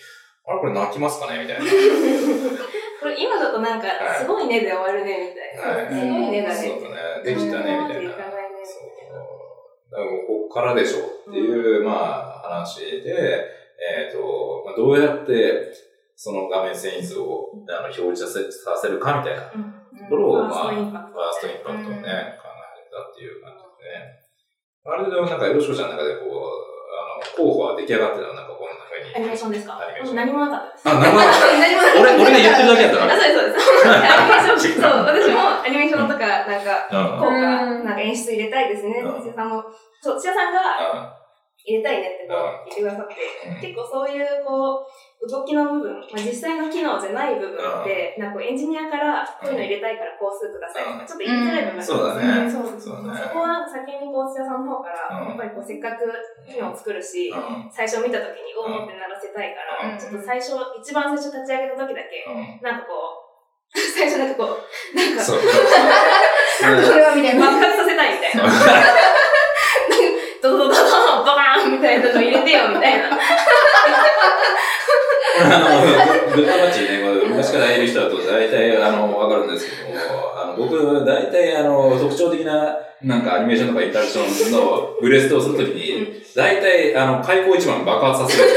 [0.47, 1.65] あれこれ泣きますかねみたいな。
[3.03, 5.83] これ今だとなんか、すごいねで終わるね、みたいな。
[5.83, 6.55] はいすごいねだね。
[6.55, 7.25] そうだね。
[7.25, 8.11] できたね、みたいな。
[8.11, 8.93] いかないねそう。
[9.91, 13.45] だからここからでしょっていう、まあ、話で、
[13.83, 15.69] えっ、と、まあ、どうやって、
[16.15, 19.59] その画面遷移図をあの表示させさせるかみたいなと
[20.09, 24.23] ころを、フまあ、ファーストインパクトをね、考えたっていう感じでね。
[24.87, 28.42] あれでもなんか、よしこちゃんの中でこう、あの、候補は出来上がってるの
[29.05, 29.15] に。
[29.17, 29.81] アニメーションですか
[30.15, 30.89] 何もなかったです。
[30.89, 33.17] あ、生何も俺、俺が言ってるだけやったあ、ら。
[33.17, 33.89] そうです、そうです。
[33.89, 37.21] アニメーション、そう、私もアニメーションとか、なんか、うん。
[37.21, 39.01] 効果、うんなんか演出入れたいですね。
[39.05, 39.65] うん土屋さんも、
[40.01, 40.61] そう、土屋さんが
[41.65, 43.15] 入れたいねって言ってくださって、
[43.47, 44.87] うん結構そういう、こう、
[45.23, 56.11] 動きの部分、まあ、実際の機能じゃない部分って、なんかこうエンジニアから、こういうの入れたいから工数くださいとか、ちょっと言いづらい部分そうだねそうそうだねそこはなんか先にこう土屋さんの方から、うんやっぱりこうせっかく
[56.43, 57.71] 機能を作るし、うん。
[57.71, 62.59] 最初見た時におーってならせたいから、うんちょっと最初、一番最初立ち上げた時だけ、うん。
[62.59, 65.41] なんかこう、 最初なんかこう、なんか、そう。
[65.41, 65.47] こ
[66.67, 67.47] れはみたいな。
[67.47, 68.43] 爆発させたいみたいな。
[70.43, 73.07] ド ドドドドンバカーンみたいなの入れてよみたいな。
[75.33, 79.97] グッドバッチね、昔からいる人だと大体、あの、わかるんですけども、
[80.37, 88.49] あの、僕、大体、あの、特徴的な、なんかアニメーションとかインタラクションのブレストをするときに、大体、あの、開口一番爆発させる。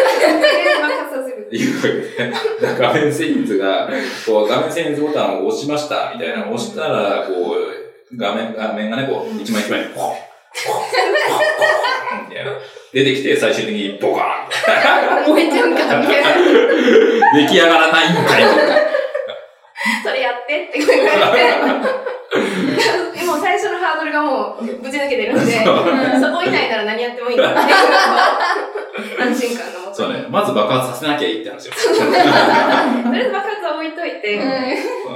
[0.81, 1.47] 爆発させる。
[1.55, 3.89] いう画面遷移図が、
[4.25, 9.81] こう、画面遷移図ボタンを押しました、みたいな、押したら、こう、画面、画面がね、こう、一枚一枚
[12.29, 12.51] みたいな。
[12.93, 16.29] 出てきて、最終的に、ボカーン燃えちゃうか、みたいな。
[17.33, 18.95] 出来上がらないんかいとか。
[20.03, 20.93] それやってって言わ
[21.35, 21.41] れ
[23.19, 23.25] て。
[23.25, 25.71] もう最初のハードルがもうぶち抜けてるんで、そ
[26.31, 29.95] こ以内なら何やってもいいんだっていう安心感のもとに。
[29.95, 30.27] そうね。
[30.29, 31.73] まず爆発させなきゃいいって話よ。
[31.75, 34.39] とりあえず爆発は置いといて、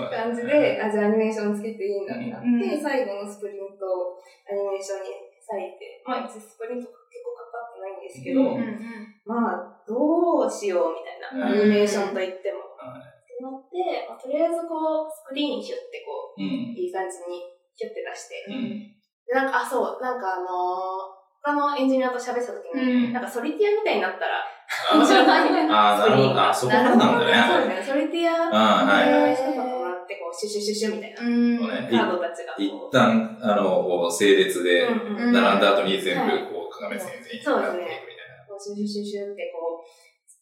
[0.10, 8.70] 感じで、あ、じゃあアニメーションつけていいんだってなって、うん最後のスプリントをアニメーションに割いて、まあ、スプリント結構かかってないんですけど、うん
[9.26, 12.70] まあ、どうしようみたいな、アニメーションといっても。
[12.78, 16.74] ってなって、まあ、とりあえずこう、スクリーンシュってこう、うん。
[16.78, 17.42] いい感じに
[17.74, 18.94] シュッて出して、うん。
[19.26, 24.44] でなんか、あ、そう、なんかあのー他のエンジニアと喋ってた時に、うんなんかソリティアみたいになったら
[24.92, 25.96] 面白いなみたいな。
[25.96, 27.94] あーなるほどあそこからなんだねそうですね。
[27.94, 29.79] ソリティアああ、はい。
[30.10, 31.22] って、こう、シュシュシュシュみたいな。
[31.22, 32.58] カードたちが。
[32.58, 38.42] 一旦、あの、こう、整列で、並んだ後に全部、こう、鏡線にそうですねなっていくみたいな。
[38.50, 39.86] こうシュシュシュシュってこう、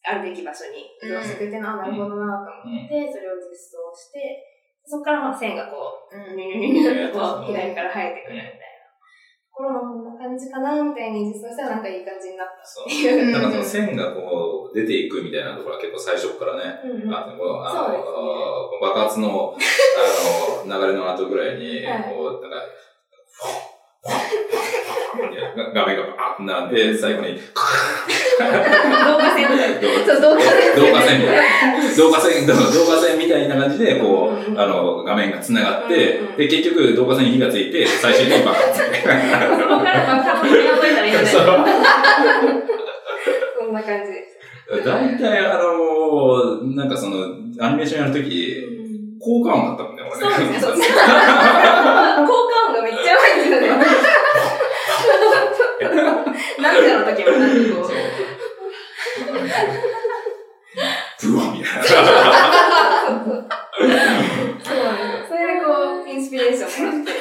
[0.07, 4.39] あるべき場所に移動してくれてな、なるほどなと思って、それを実装して、
[4.87, 8.66] そこからまあ線がこう、ニュニュニュニュってこう、左から生えてくるみたい
[9.63, 12.65] なとこんな感じかな、みたいに実装したらなんかいい感じになった。
[12.65, 12.87] そう。
[12.87, 17.33] うんだからその線がこう出ていくみたいなところは結構最初からね、うんうんあね
[18.81, 22.61] 爆発のあの流れの後ぐらいに、はいこう、なんか、
[23.31, 24.61] フォッフォッフォッ
[25.17, 27.41] フォッみたいな画面がバーってなって、最後に、動
[29.17, 29.81] 画線みたいな。
[30.21, 30.75] 動画で。
[30.75, 31.95] 動画線みたいな。
[31.97, 38.79] 動画線、動画線みたいな感じで、こう、あの、画面が繋がってで、結局動画線に火がついて、最終的に爆発。
[38.79, 41.41] そこから爆発に覚えたらいいんじゃないそう
[43.59, 44.85] そんな感じです。
[44.85, 47.15] 大体、あの、なんかその、
[47.59, 48.29] アニメーションやるとき、
[49.19, 50.95] 効果音だったもんね、俺ね、そうですね。
[50.95, 51.11] 効果
[52.69, 53.67] 音がめっちゃやばいんですよね。
[56.61, 57.95] 涙の時もなんかこそう
[61.27, 61.33] う。
[61.33, 61.83] ブワみたいな。
[61.83, 61.97] そう
[63.87, 65.27] なんですよ。
[65.27, 65.67] それでこ
[66.05, 67.11] う、インスピレーションもらって、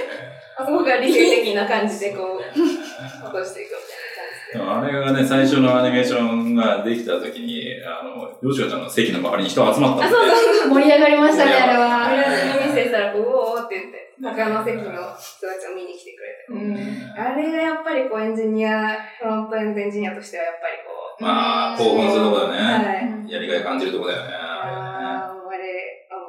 [0.58, 3.70] あそこが理性的な感じでこう、落としていく
[4.54, 4.96] みたいな感じで。
[4.98, 10.68] あれがね、最初のアニメーションができたときに、あの、ヨシコちゃんの席の周りに人集まったあ、んでそうそうそう。
[10.74, 12.10] 盛り上がりましたね、あれあは。
[12.10, 12.16] れ
[12.66, 16.46] に見せたら、こう、おーって言って、他の席の人たちを見に来てくれて。
[16.50, 17.20] うん。
[17.20, 23.24] あれがやっぱりこうエンジニア、フロントエンドエンジニアとしてはやっぱりこう、まあ、興奮するとこだはね。
[23.28, 23.32] い。
[23.32, 24.34] やりがい感じるとこだよね。
[24.34, 26.22] ああーもうあれ、あの、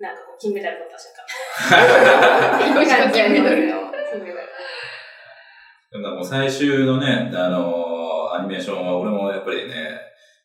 [0.00, 2.80] なんかこう、金メダル取った瞬間。
[2.80, 4.50] よしこちゃんメダル金メダル。
[5.92, 7.99] でも最終のね、あの
[8.34, 9.74] アニメーションは俺もやっぱりね、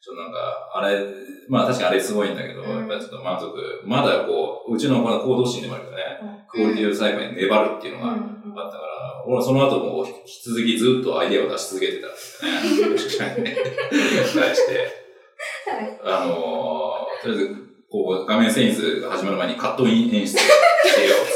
[0.02, 1.02] ちょっとなんか、あれ、
[1.50, 2.78] まあ確かにあれすごいんだけど、うん。
[2.78, 6.04] やっぱりちょっと満足、まだこう、うちのこの行動心でもあるけどね、
[6.48, 8.17] クオリティを最後に粘るっていうのがあっ
[8.71, 12.08] たから、俺はその後も引き続きずっとアイデアを出し続けてた。
[12.08, 12.10] ん
[13.17, 13.58] だよね。
[14.36, 15.06] 対して。
[16.04, 17.56] あのー、とりあえず、
[17.89, 21.36] こう、画面遷出が始まる前にカットイン演出しようってって、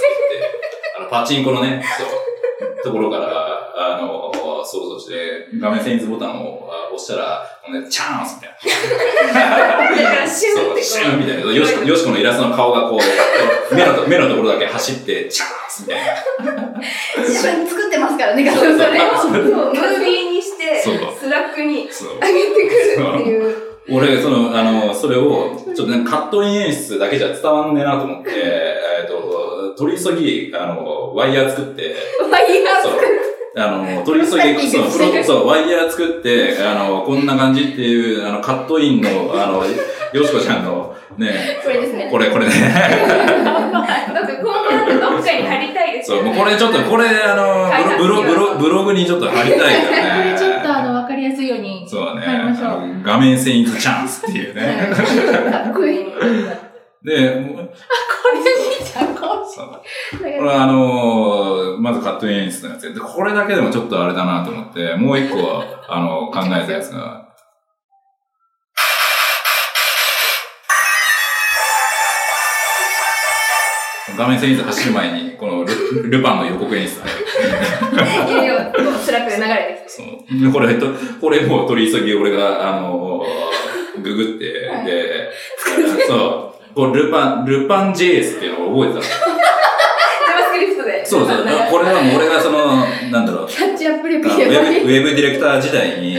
[1.00, 7.46] あの、パチンコのね、そう、ところから、あのー、想像して、画面遷移図ボタンをあ押したら、
[7.90, 10.04] チャンスみたいな。
[10.04, 11.52] だからシュンってシュンこみたいな。
[11.52, 13.00] よしこ、よしこのイラストの顔がこ
[13.72, 16.82] う、目のと、目のところだけ走って、チャンスみたいな。
[17.18, 19.12] 自分作ってますからね、画像そうそれを。
[19.12, 21.76] う、そう、ムービーにして、 Slack に。
[21.76, 23.70] 上げてくるっていう。
[23.92, 31.96] 俺、その、あの、それを、ちょっとね、カットイン演出だけじゃ伝わんねえなと思って、えっと、取り急ぎ、あの、ワイヤー作って、
[32.32, 33.19] ワイヤーそう。
[33.56, 42.08] あの、取り急ぎ、そう、フロそう、ワイヤー作って、あの、こんな感じっていう、あの、カットインの、 あの、よしこちゃんの、ね、これですね。
[42.12, 42.52] これ、これね。
[42.54, 46.24] だって今後なんかどっかに貼りたいですそう。
[46.24, 50.32] もうこれちょっと、これ、あの、ブロ、ブロ、ブロ、ブログにちょっと貼りたいよこね。
[50.32, 51.86] れちょっとあの、わかりやすいように。
[51.88, 52.22] そうだね。
[52.22, 52.68] 貼りましょう。
[52.68, 54.92] あの画面遷移チャンスっていうね。
[55.52, 56.06] かっこいい。
[57.04, 58.40] で、もうこれ
[58.80, 59.82] 見ちゃうこそう。
[60.18, 67.30] これはあのーまずカットイン演出のやつで、これだけでもちょっとあれだなと思って、もう一個は、あの、考えたやつが、
[74.18, 79.48] 画面遷移走る前に、このルパンの予告演出いやいや、こう Slack で流れ
[79.82, 79.86] て。
[79.88, 80.42] そう。
[80.42, 80.88] でこれ、と
[81.22, 84.46] これもう取り急ぎ俺が、あのーググって、
[84.86, 85.32] で、
[86.08, 86.49] そう、
[86.80, 89.36] こうルパン、ルパン JS っていうのを覚えてたの。
[90.40, 91.06] JavaScript で。
[91.06, 91.38] そうそう。
[91.70, 93.48] これはもう俺がその、なんだろう、う。
[93.50, 94.24] キャッチアップウェ。
[94.24, 96.18] ブウェブディレクター時代に、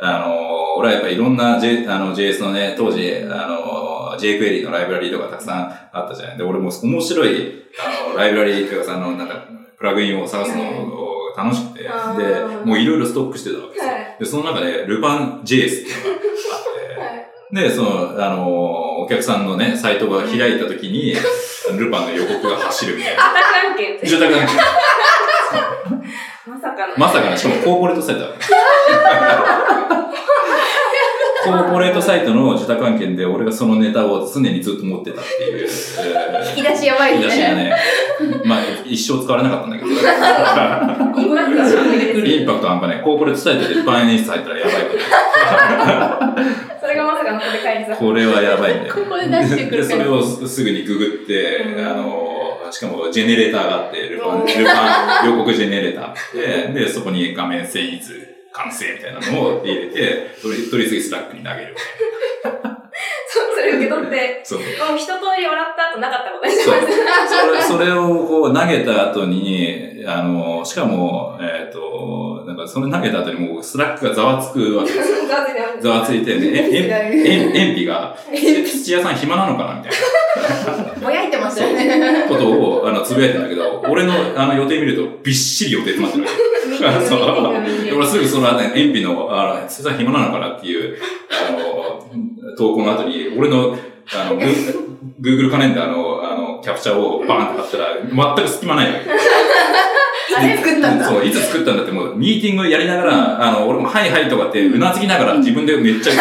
[0.00, 6.38] あの、俺はやっぱいろんな、J、あの JS のね、当時、あの、jQuery のライブラリーとかたくさんあったじゃない。
[6.38, 9.44] で、俺も面白い、あの、ライブラリーとかさ、あの、なんか、
[9.78, 11.88] プラグインを探すのを楽しくて、で
[12.64, 13.92] もういろいろストックしてたわけですよ。
[13.92, 14.16] はい。
[14.18, 16.33] で、その中で、ルパン JS っていうのがあって、
[17.52, 21.14] で、その、あの、お客さんのね、サイトが開いたときに、
[21.78, 23.30] ルパンの予告が走るみたいな。
[23.30, 24.00] あた関係。
[24.06, 24.52] 住宅関係
[26.46, 26.94] まさかの。
[26.96, 28.24] まさかの、しかもコーポレートサイト
[31.44, 35.70] コーポレートサイトの受託案件で俺がそのネタを常にずっと持ってたっていう、え
[36.56, 37.54] 引き出しやばいー、引き出しがね。
[37.64, 37.76] ね、
[38.46, 39.90] まあ一生使われなかったんだけど、
[42.26, 43.02] インパクト半端ない。
[43.02, 44.74] コーポレートサイトでバイ演出入ったらやばい。
[47.04, 47.98] それがまさかのここで返り咲く。
[47.98, 48.94] これはやばいんだよ。
[48.94, 49.98] ここで出してくで、るから。
[49.98, 58.00] それをすぐにググって、うんあの、しかもジェネレーターがあって、ルパン、ルパン予告ジェネレーターあって、で、そこに画面遷移
[58.52, 61.76] 完成みたいなのを入れて、取り、取り急ぎ Slack に投げる。
[63.26, 64.58] そうそれ受け取って、そう。
[64.60, 64.64] も
[64.94, 67.68] う一通り笑った後なかったことにしそうます。。
[67.68, 75.14] それ、それをこう投げた後に、あの、しかも、えっ、と、なんかそれ投げた後にもう Slack がざわつくわけですよ。
[75.80, 78.16] ざわついて、ね、 え、え、え、塩ビが、
[78.64, 81.00] 土屋さん暇なのかなみたいな。
[81.00, 82.24] ぼやいてましたよね。
[82.28, 86.54] ことを、あの、つぶやいてんだけど、俺の、あの、予定見ると、びっしり予定詰まってるわけ。
[87.06, 90.96] そう俺すぐその後ね、エンピの、あの、それさん暇なのかなっていう、
[91.30, 93.76] あの、投稿の後に、俺の、
[94.12, 94.84] あの、グー
[95.20, 99.04] Google カレンダーの、あの、キャプチャーをバーンって貼ったら、全く隙間ないのよ。
[100.36, 101.04] あれ作ったんだ？
[101.08, 106.12] そう、いつ作ったんだって、もう、ミーティングやりながら、あの、俺も、はいはいとかって、うなずきながら、自分でめっちゃ、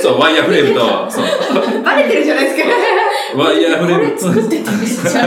[0.00, 1.24] そう、ワイヤーフレームと、そう、
[1.82, 2.68] バレてるじゃないですか。
[3.36, 5.26] ワイヤーフレームこれ作ってたんですじゃあ、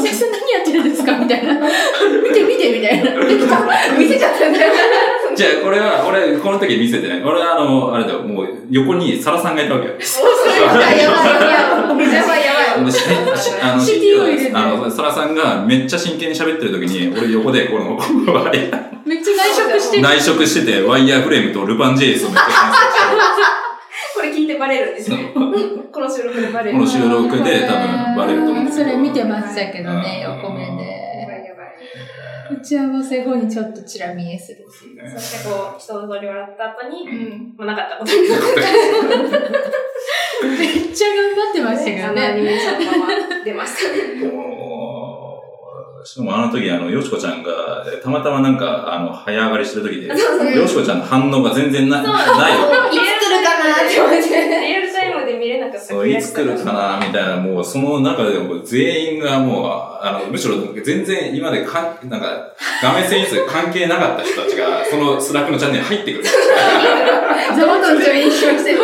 [0.00, 1.18] 先生何やってるんですか？
[1.18, 1.54] みたいな。
[1.54, 3.10] 見て見てみたいな。
[3.26, 3.58] できた
[3.98, 4.72] 見せちゃったんだよ。
[5.34, 7.22] じゃあ、これは、俺、この時見せてない。
[7.22, 9.94] 俺は、あの、あれだよ、もう、横にサラさんがいたわけよ。
[9.94, 11.48] やばいやばいや
[11.88, 12.14] ばい。
[12.14, 12.59] やばいやばい。
[12.90, 13.04] し
[13.62, 17.98] あの、 入れてあの、サラさんがめっちゃ真剣に喋ってる時に、俺横で、この、
[19.04, 20.02] めっちゃ内職してる。
[20.02, 22.44] 内職してて、ワイヤーフレームとルパンジェイスをめっちゃ
[24.14, 25.32] これ聞いてバレるんですね。
[25.34, 26.78] この収録でバレる。
[26.78, 28.90] この収録で多分バレると思うんですけど。
[28.90, 31.42] それ見てましたけどね、うん横目やばで。
[31.42, 31.64] いやば
[32.54, 32.58] い。
[32.58, 34.58] 打ち合わせ後にちょっとチラ見えする。
[35.02, 37.54] ねそしてこう、一通り笑った後に、うん。
[37.56, 38.36] もうなかったことにな。
[40.42, 42.50] めっちゃ頑張ってましたけど あのアニね。
[42.50, 44.30] メーションのまま出ましたね。
[44.30, 52.08] もうしかもあの時、あの、よしこちゃんが、たまたまなんか、あの、早上がりしてる時で、よしこちゃんの反応が全然な、な
[52.50, 52.90] いよ。
[52.90, 54.28] いつ来るかなって思って。
[54.28, 66.24] リアルタイムで見れなかったそう、いつ来るかな、みたいな、もう、その中でもう全員がもう、あの、むしろ全然今までかん、なんか、画面遷移関係なかった人たちが、その Slack のチャンネルに入ってくる。
[66.24, 68.78] ざわっと一緒に一緒にしてる。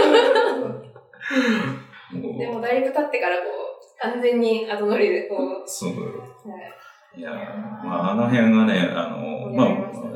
[2.39, 5.91] でもだいぶ経ってからこう、完全に後乗りでこう、そう。
[5.91, 6.73] はい
[7.17, 7.35] いやー
[7.81, 9.65] まあ、あの辺がね、あの、ま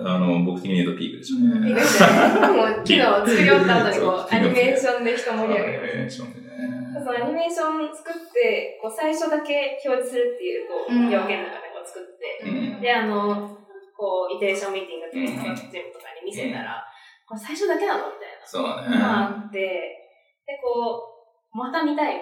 [0.04, 1.68] あ、あの、僕的に言うとピークでしたね。
[1.70, 2.12] いいですね。
[2.52, 5.80] もう、機能作り終わった後にこう、アニメーションで人盛り上げる。
[5.80, 7.00] アニメーションでね。
[7.00, 12.84] そのアニメーション作って、こう最初だけ表示するっていう、こう、うん要件の中でこう作って、うん。
[12.84, 13.48] で、あの、
[13.96, 16.84] こう、イテレーションミーティングというか、全部とかに見せたら、
[17.24, 18.12] これ最初だけなの？
[18.12, 19.00] みたいそうだね。
[19.00, 19.40] な。
[19.40, 19.64] まあ、で、
[20.44, 21.09] で、こう、
[21.52, 22.18] また見たい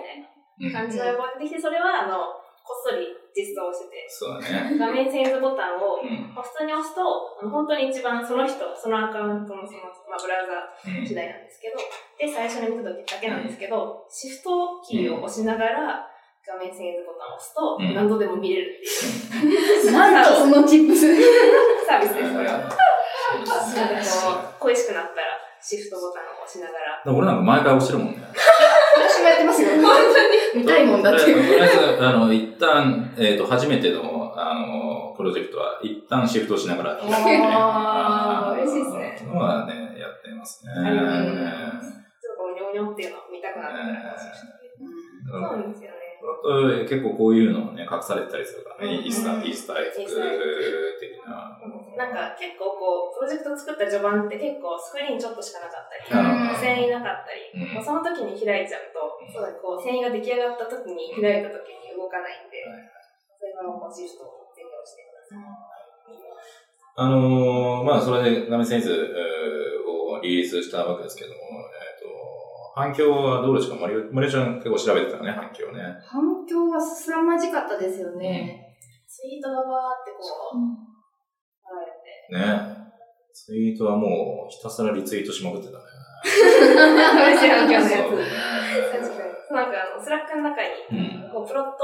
[0.58, 4.76] みたいな感じの呼ばれてきて、それは、あの、こっそり実装してて、そうだね。
[4.76, 7.00] 画面遷移ボタンを、普通に押すと、
[7.40, 10.68] あの本当に一番その人、そのアカウントのその、まあ、ブラウザ
[11.00, 11.80] うん時代なんですけど、
[12.20, 16.04] で、最初に見た時だけなんですけど、シフトキーを押しながら、
[16.44, 18.84] 画面遷移ボタンを押すと、うん何度でも見れるって
[19.46, 21.08] いう なんとそのチップス。
[21.86, 22.68] サービスです、 これは。
[24.60, 28.17] 恋しくなったら、シフトボタンを押しながら、俺なんか毎回押してるもんね。
[29.18, 29.68] 私もやってますよ。
[29.70, 30.62] 本当に。
[30.62, 31.24] 見たいもんだって。
[31.24, 37.00] とりあえず、あの、一旦、えっ、と、初めての、あの、プロジェクトは、一旦シフトしながら、ね。
[37.02, 39.32] あー嬉しいですね。
[39.32, 40.72] のはね、やってますね。
[40.72, 44.28] ありがとうございまちょっとこう、にょうにょっていうのを見たくなったら、そ
[45.54, 45.97] うですよね。
[46.28, 51.56] あと結構こういうのもね、隠されてたりするからね、うんイースター、イースターエッグ的な。
[51.96, 56.60] なんか結構こう、プロジェクト作った序盤って結構スクリーンちょっとしかなかったり、うん。
[56.60, 57.52] 線いなかったり、
[57.82, 62.98] その時に開いちゃうと、そうだこう線が出来上がった時に開いた時に動かないんで、はい
[63.38, 65.68] それがこうシフトを全用してください。
[66.98, 71.47] あのー、まあ、それで画面センスをリリースしたわけですけども、えっ、と、
[72.78, 73.76] 反響はどうですか？
[73.76, 75.82] マリオマリオちゃん結構調べてたよね、反響ね。
[76.06, 78.76] 反響は凄まじかったですよね。
[79.06, 80.22] ツイートがバーってこ
[80.54, 80.62] う、
[82.30, 82.78] 流れて、ね。
[83.34, 85.84] ツイートはもうひたすらリツイートしまくってたね。
[86.22, 87.90] 嬉しい反響のやつ。
[87.90, 89.56] 確かに。
[89.56, 91.32] なんかあの、 Slack の中に、うん。
[91.32, 91.82] こう、 Prott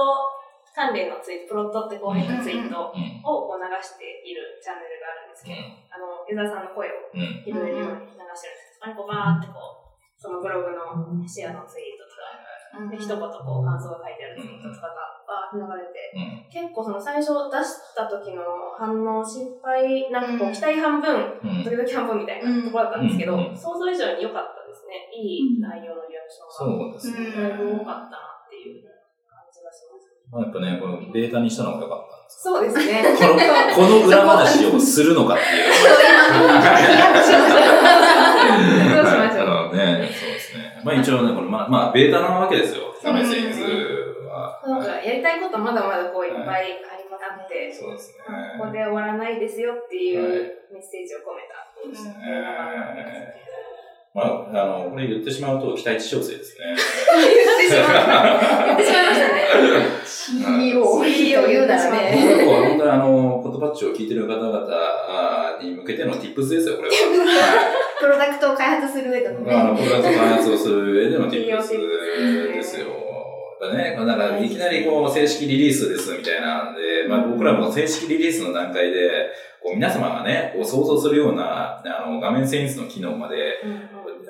[0.74, 3.22] 関連のツイート、プロットってこう変なツイートをうん。
[3.22, 5.58] こう流しているチャンネルがあるんですけど、
[5.90, 7.42] あの、ユーザーさんの声をうん。
[7.46, 9.83] 拾えるように流してるんですけど、そこにこうバーってこう、
[10.24, 16.64] そのブログのシェアのツイートとか、で一言こう感想が書いてあるツイートとかがバーって流れて、うん。
[16.64, 18.40] 結構その最初出した時の
[18.72, 21.12] 反応心配、なんかこう期待半分、
[21.44, 21.60] うん。
[21.60, 25.12] 時々半分みたいなところだったんですけど、うん想像以上に良かったですね。
[25.12, 26.96] いい内容のリアクションが。
[26.96, 27.52] そうですね。
[27.52, 28.88] 多かったなっていう
[29.28, 30.08] 感じがします。
[30.32, 32.13] まあ、やっぱね、このデータにしたのが良かった。
[32.28, 33.02] そうですね。
[33.18, 33.34] この、
[33.74, 35.64] この裏話をするのかっていう。
[38.94, 39.46] どうしましょう。
[39.46, 40.82] あのね、そうですね。
[40.84, 42.94] まあ一応ね、これまあ、まあ、ベータなわけですよ。
[43.02, 43.60] 画面センス
[44.28, 44.60] は。
[44.66, 47.14] なんかやりたいことまだまだこういっぱいありま
[47.44, 48.24] って、そうですね。
[48.58, 50.32] ここで終わらないですよっていうはい
[50.72, 51.54] メッセージを込めた。
[51.76, 52.14] そうですね。
[54.14, 56.66] まあ、あの、これ言ってしまうと期待値調整ですね。
[56.66, 56.78] 言っ
[57.58, 58.43] てしまっ
[63.54, 66.94] あの、コットパッチを聞いてる方々あに向けての tips ですよ、これは。
[68.00, 69.84] プロダクトを開発する上でのあの、ね。
[69.84, 71.46] プロダクト開発をする上での tips
[72.52, 72.86] ですよ。
[73.72, 79.30] ね、なんかいきなりこう正式リリースですみたいなんで、まあ僕らも正式リリースの段階で、
[79.62, 83.36] こう皆様がね、こう想像するようなあの画面センスの機能まで、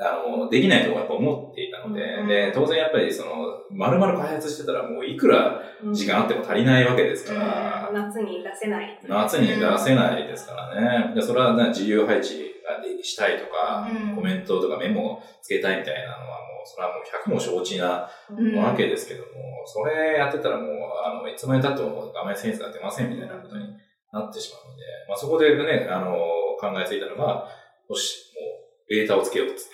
[0.00, 2.28] あの、できないとやっぱ思っていたので、うん。
[2.28, 3.30] で、当然やっぱりその、
[3.70, 5.60] 丸々開発してたらもういくら
[5.92, 8.98] 時間あっても足りないわけですから、夏に出せない。
[9.06, 11.14] 夏に出せないですからね。
[11.14, 12.54] でそれはね自由配置
[13.02, 14.16] したいとか、うん。
[14.16, 18.56] コメントとかメモをつけたいみたいなのはもう、それはもう100も承知なうん。
[18.56, 19.28] わけですけども、
[19.66, 20.68] それやってたらもう、
[21.04, 23.64] あの、いつまで経っても画面センスが出ませんみたいなことに
[24.12, 26.16] なってしまうので、まあそこでね、あの、
[26.60, 27.48] 考えついたのが、
[27.88, 28.53] よし、もう、
[28.88, 29.68] ベータをつけようっつ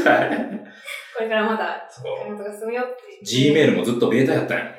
[0.00, 0.08] って。
[0.10, 0.28] はい
[1.18, 3.02] これからまだそう開発が進むよって。
[3.26, 4.64] Gmail もずっとベータやったんや。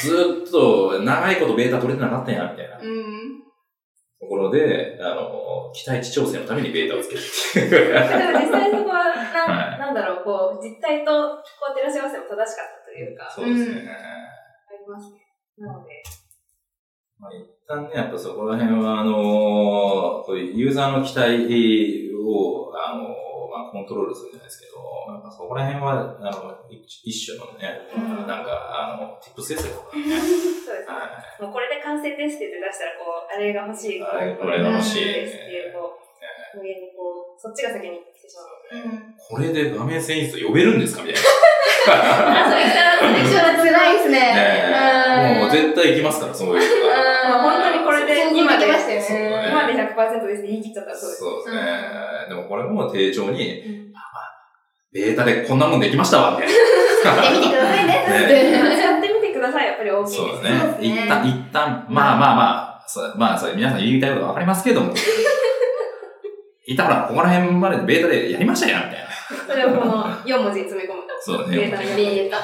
[0.00, 3.40] ずっと長いことベータ取れてなかったんや、みたいなうん。
[4.20, 7.22] ところで、あの、期待値調整のためにベータをつけるっ
[7.70, 7.94] ていう。
[7.94, 13.80] だから実際そこは、なはいんなんだろう、こう、実態とこう照らし合わせも正しかったというか、あそうですね。
[13.80, 15.20] りますね。
[15.58, 16.02] なので、
[17.18, 19.12] まあ、一旦ね、やっぱそこら辺は、あの
[20.24, 23.08] こういうユーザーの期待を、あの
[23.52, 29.84] まあ、コントロールするじゃないですけど、やっぱそこら辺は、あの、一一種のね、うんなんか、あの、tips ですよ。
[29.92, 30.88] そうですね。
[30.88, 31.08] は
[31.40, 35.98] もうこれで完成ですって言って出したら、こう、あれが欲しい、こうあれこれが欲しいですっていう、こ
[36.54, 38.82] う、無限にこう、そっちが先に来てしまう。
[38.82, 38.92] うん。
[38.92, 39.14] い。
[39.18, 41.02] これで画面センス呼べるんですか？
[41.02, 41.22] みたい
[41.86, 44.18] あ、 そう、一旦、一緒は辛いですね。
[44.70, 45.22] な。
[45.22, 46.83] ねえもう絶対行きますから、そういう
[49.94, 51.20] 100%ですって言い切っちゃったらそうです。
[51.20, 51.62] そうですね。
[52.28, 53.84] でもこれも丁重に、うん
[54.94, 57.92] ベータでこんなもんできましたわ、みたいやってみてくださいね。
[58.28, 60.08] ね やってみてください、やっぱり大な。
[60.08, 60.22] きいです。
[60.22, 60.76] そうですね。
[60.80, 64.94] 一旦、一旦、まあまあまあ、そうまあ、それ皆さん言いたいことわかりますけども、
[66.64, 69.04] 一旦ほら、ここら辺までベータでやりましたよ、みたいな。
[69.52, 71.08] それをこの4文字に詰め込むと。
[71.20, 71.56] そうだね。
[71.56, 72.36] ベータにベータ。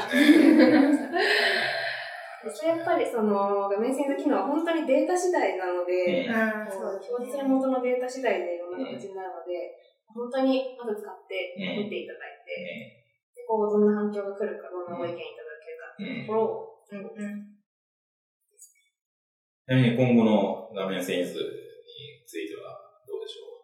[2.50, 12.98] それやっぱりその画面センス機能は本当にデータ次第なので、表示する元のデータ次第でいろんな形になるので、本当にまず使って見ていただいて、
[13.34, 17.54] でこうどんな反響が来るか、どんなご意見いただけるかっていうところを、うんうん。
[19.70, 22.74] ちなみに今後の画面センスについては
[23.06, 23.62] どうでしょ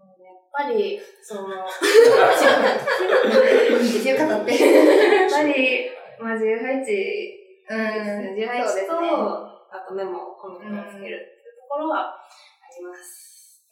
[0.00, 1.68] やっぱり、その、
[3.76, 4.56] いいですよ、語って。
[4.56, 7.35] やっぱり、まあ、自由配置
[7.66, 8.30] ですね。
[8.30, 9.00] 自由配置と、そうですね
[9.66, 12.22] あとメモ、コメントをつけるっていうところはあ
[12.78, 13.62] ります。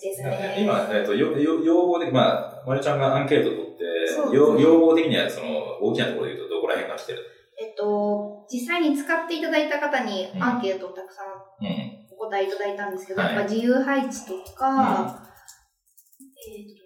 [0.00, 0.56] ですうね。
[0.58, 7.18] 今、えっと、よよ要望的、まあ、まるちゃんがアンケート取って、要要望的にはその大きなところで言うとどこら辺が来てる？
[7.56, 11.26] えっと、実際に使っていただいた方にアンケートをたくさん
[11.64, 12.06] うん。
[12.10, 15.22] お答えいただいたんですけど、はいやっぱ自由配置とか、
[16.46, 16.84] えーと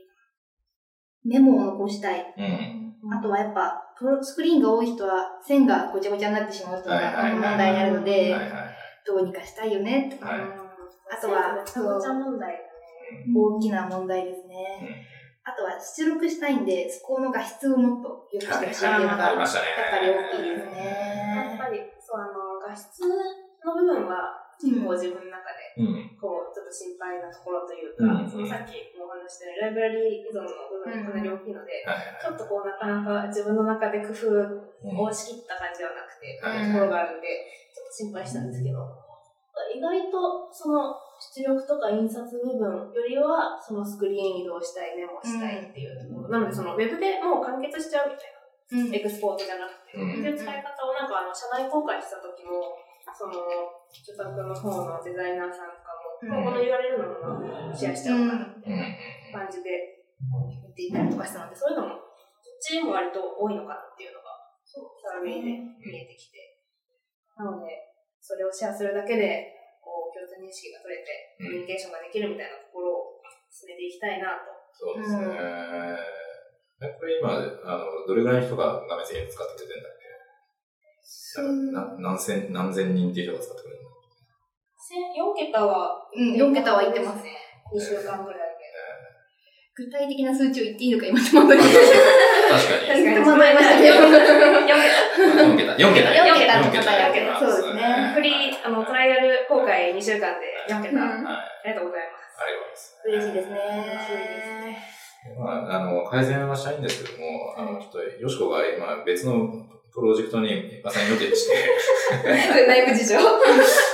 [1.24, 2.34] メモを残したい。
[2.38, 2.87] うん。
[3.10, 8.36] あとはやっぱ、プロスクリーンが多い人は線がごちゃごちゃになってしまう人はいはいはいが問題になるので。
[9.06, 10.40] どうにかしたいよねとか、はい
[11.10, 12.52] あとはかぼちゃ問題。
[13.34, 15.08] 大きな問題ですね。
[15.42, 19.48] あとは出力したいんで、そこの画質をもっと良くしてほしいっていうのが、やっ。
[19.48, 21.56] ぱり大きいですやっね。
[21.56, 23.00] ぱり、そう、あの、画質
[23.64, 26.18] の部分は、結構自分の中で、うん。
[26.20, 28.76] こう、ちょっと心配なところといううんか、そのさっき
[29.28, 34.98] もお話ししたようにライブラリー依存の部分がかなり大きいので、はいちょっとこう、なかなか自分の中で工夫うん。
[34.98, 37.28] をしきった感じはなくて、はいところがあるんで、
[37.74, 38.78] ちょっと心配したんですけど、
[39.74, 46.28] 意外とその出力とか印刷部分よりは、そのスクリーン移動したい、メモしたいっていうところ。
[46.30, 48.94] なので、そのウェブでもう完結しちゃうみたいな、うん。
[48.94, 50.22] エクスポートじゃなくて、うん。
[50.22, 52.78] っていう使い方をなんかあの、社内公開した時も、
[53.18, 53.32] その、
[53.90, 58.80] 著作の方のデザイナーさんとかも、うんもうこの URL のままシェアしちゃおうかなみたいうん。
[58.80, 58.86] な
[59.32, 62.00] 感じで言っていたりとかしたので、そういうのも、
[62.40, 66.38] そっちも割と多いのかなっていうのが、サーベイで見えてきて。
[67.36, 67.70] なので、
[68.20, 74.52] それをシェアするだけで、こう、共通認識が取れて、コミュニケーションができるみたいなところを進めていきたいなと。
[74.74, 75.24] そうですね。
[76.80, 80.08] えこれ今、あの、どれぐらいの人が画面制使ってくれてるんだっけ？
[81.72, 83.90] な何千、何千人っていう人が使ってくれるの
[85.32, 87.24] ？4桁は、うん、4桁は言ってます。
[87.74, 88.47] 2週間ぐらいで。
[89.78, 91.86] 具体的な数値を言っていいのか今戸惑いまし確
[92.66, 92.90] かに。
[92.90, 93.24] 確かに。
[93.24, 94.10] 戸惑いましたけど4
[95.38, 96.10] 4桁、4桁。
[96.10, 100.90] 4桁の4桁方やそうですねフリー、あの、トライアル公開2週間で4桁。
[100.90, 101.68] うんあはい。
[101.68, 102.42] りがとうございます。
[102.42, 102.98] ありがとうございます。
[103.06, 104.78] 嬉しいですね。
[105.38, 109.46] まあ、あの、改善はしたいんですけども、あの、ちょっと、よしこが今別の
[109.94, 111.54] プロジェクトにアサイン予定して、
[112.66, 113.14] 内部事情。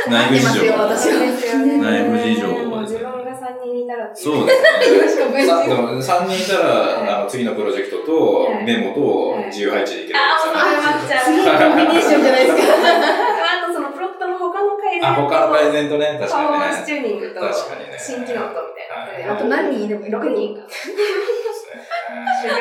[0.09, 0.65] 内部事情
[1.83, 3.14] 内部事情もう自分が
[3.45, 4.97] 3 3人いたらそうですね。
[4.97, 11.25] よろしくお願いしさでも3人いたら、あの、次のプロジェクトとはいメモと自由配置できるあ、もうそれん待っちゃう。
[11.25, 12.63] すげえコンビネーションじゃないですか。
[12.65, 16.87] あとそのプロットの他の改善あ、他の改善とね、確パフォーマンス。
[16.87, 19.13] チューニングと確かにね新機能とみたいな。
[19.13, 22.57] はいあと何人いればいい6人 修行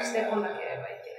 [0.00, 1.12] してこなければいけ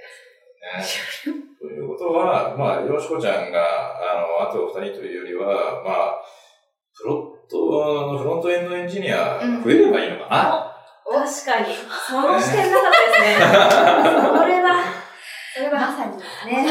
[0.66, 0.84] ない。
[1.60, 6.22] ということは、まあ、よしこちゃんが、あの、あと二人というよりは、まあ、
[6.96, 11.74] プロットのフロントエンドエンジニアが増えればいいのかな、確かに。
[12.08, 13.44] その視点なかったですね。
[14.38, 14.68] それだ。
[15.54, 15.80] それだ。
[15.80, 16.66] まさにですね。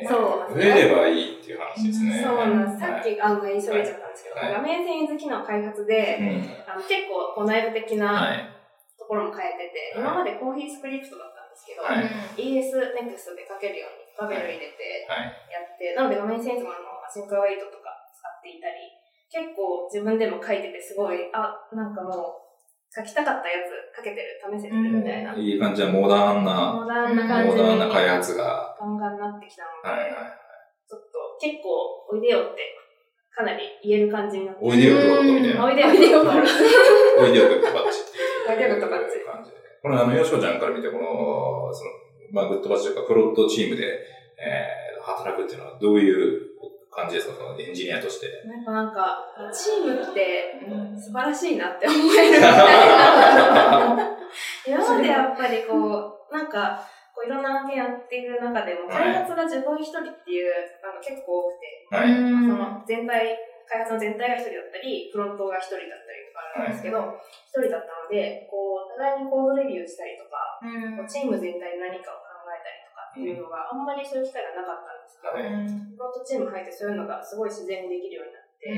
[0.00, 2.22] えーそう増えればいいっていう話ですね。
[2.22, 2.78] そうなんです。
[2.78, 8.12] さっはいき、あの、言いそちゃったんですけど、はい画面遷移機能開発で、うんあの結構こう内部的は。
[8.12, 8.54] ない
[8.98, 12.04] ところも変えてて、今までコーヒースクリプトだったんですけど、はい
[12.36, 15.32] ES Next で書けるようにバベル入れてはい。
[15.50, 18.97] やって、なので画面遷移もあの、アシンクアウェイトとか使っていたり、
[19.30, 22.48] 結構自分でも書いててすごい、あ、なんかもう、
[22.88, 25.34] 書きたかったやつ書けてる、試せてるみたいな。
[25.36, 28.76] いい感じはモダンな、モダンな感モじにダンな開発が。
[28.80, 30.38] ガンガンになってきたので、はいはい。
[30.88, 32.62] ちょっと結構おいでよって
[33.36, 34.64] かなり言える感じになって。
[34.64, 35.64] おいでよプロットみたいな。
[35.64, 36.28] おいでよ、おいでよ、お い
[37.22, 38.00] おいでよグッドバッチ。
[38.48, 39.18] おいでよグッドバッチ。
[39.82, 41.90] これあの、よしこちゃんから見て、この、その、
[42.32, 43.84] まあ、グッドバッチというか、プロットチームで、
[44.40, 46.47] えー、働くっていうのはどういう
[46.98, 47.34] 感じですか？
[47.34, 48.26] そのエンジニアとして。
[48.44, 49.22] なんかなんか、
[49.54, 50.58] チームって
[50.98, 52.38] 素晴らしいなって思える。
[52.38, 52.50] みたい
[53.96, 54.18] な。
[54.66, 56.82] 今までやっぱりこう、なんか、
[57.14, 59.14] こういろんな案件やっている中でも、はい。
[59.14, 60.52] 開発が自分一人っていう
[60.84, 62.14] あの結構多くて、はい。
[62.14, 63.38] その全体、
[63.68, 67.18] 開発の全体が一人だったり、フロントが一人だったりとかあるんですけど、
[67.48, 70.62] 一、人だったので、こう、お互いにコードレビューしたりとか、
[70.96, 72.22] こうチーム全体で何かを
[73.22, 75.66] いうのがあんまりそういう機会がなかったんですけど、はい。
[75.94, 78.70] フロントチーム入ってそういうのがすごい自然にできるようになって、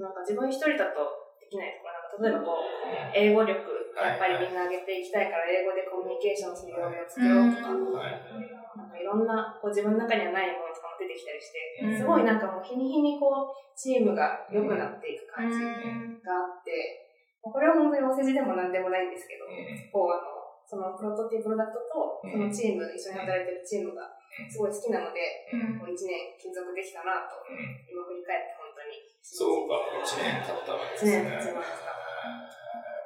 [0.00, 1.00] なんか自分一人だと
[1.40, 1.88] できないとこ
[2.22, 3.56] ろ、なんか例えばこう、英語力、
[3.96, 8.14] やっぱりみんな上げていきたいから、英語でコミュニケーションするようを作ろうとか、はい。
[8.78, 11.98] なんかいろんなこう自分の中にはないものとかも出てきたりして、うん。
[11.98, 15.58] すごいなんかもう日に日にこう、チームが良くなっていく感じ
[16.22, 17.08] があって、
[17.42, 19.46] これは本当にお世辞でも何でもないんですけど、
[19.90, 20.37] こうあの、
[20.68, 24.04] そのプロトっていうプロダクトと、そのチーム、一緒に働いてるチームが
[24.52, 25.48] すごい好きなので、
[25.80, 27.40] こう1年継続できたなと、
[27.88, 29.00] 今振り返って本当に。
[29.24, 31.24] そうか、1年経ったわけですね。
[31.24, 31.88] 1年経ちました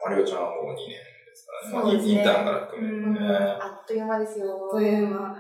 [0.03, 2.03] マリオちゃんはもう2年ですからね。
[2.03, 3.31] ねインターンから含めてね。
[3.31, 4.59] あっという間ですよ。
[4.67, 5.39] というまあ、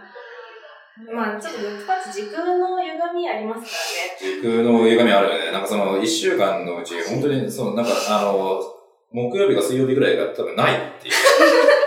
[1.11, 3.75] まあちょっとグッドパッチ時空の歪みありますか
[4.23, 4.39] らね。
[4.39, 5.51] 時空の歪みあるよね。
[5.51, 8.63] なんかその1週間のうち、本当に、そのなんかあの、
[9.13, 11.15] 木曜日か水曜日ぐらいが多分ないっていう。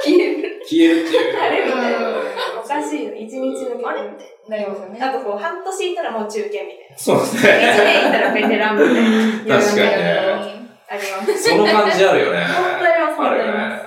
[0.03, 0.61] 消える。
[0.63, 1.41] 消えるっていう。
[1.41, 3.15] あれみたいなおかしいの。
[3.15, 4.99] 一日抜けてあれってなりますよね。
[5.01, 6.97] あとこう、半年いたらもう中堅みたいな。
[6.97, 7.73] そうです一ね。
[7.77, 9.59] 年いたらベテランみたいな。
[9.59, 11.43] 確かにねあります。
[11.49, 12.45] その感じあるよね。
[12.45, 13.85] 本当あります、本あるよね。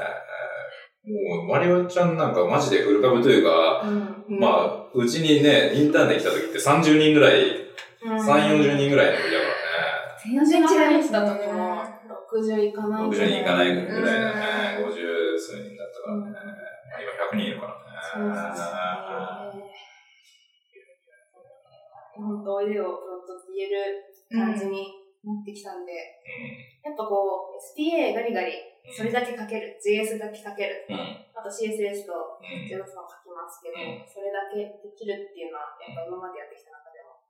[1.09, 3.89] もう、マリオちゃんなんかマジでフル株というか、す。
[3.89, 4.41] うん。
[4.41, 7.41] まあ、うちにね、インターンで来た時って30人ぐらい、
[8.05, 9.59] うん、3、40人ぐらいの時だか
[10.25, 11.83] 全然違いますだとでも、
[12.29, 13.17] 60いかないらね。
[13.17, 14.85] 60人いかないぐらいだうんね。
[14.85, 16.31] 50数人だったからね。
[16.31, 19.65] まあ今100人いるからそうですね。
[19.65, 19.73] ね。
[22.19, 24.03] 本当、おいでよ、プロットって言える
[24.35, 24.91] 感じに
[25.23, 25.95] なってきたんで、
[26.83, 28.53] やっぱこう、SPA ガリガリ、
[28.91, 30.87] それだけ書ける、JS だけ書ける。
[30.91, 32.67] あと CSS とうん。
[32.67, 37.23] JS も書きますけど、うんそれだけできるっていうのは、やっぱ今までやってきた中でも、